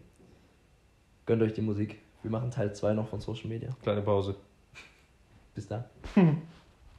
Gönnt 1.26 1.42
euch 1.42 1.54
die 1.54 1.62
Musik. 1.62 1.98
Wir 2.22 2.30
machen 2.32 2.52
Teil 2.52 2.74
2 2.74 2.94
noch 2.94 3.08
von 3.08 3.20
Social 3.20 3.48
Media. 3.48 3.70
Kleine 3.82 4.02
Pause. 4.02 4.36
Bis 5.56 5.68
dann. 5.68 5.84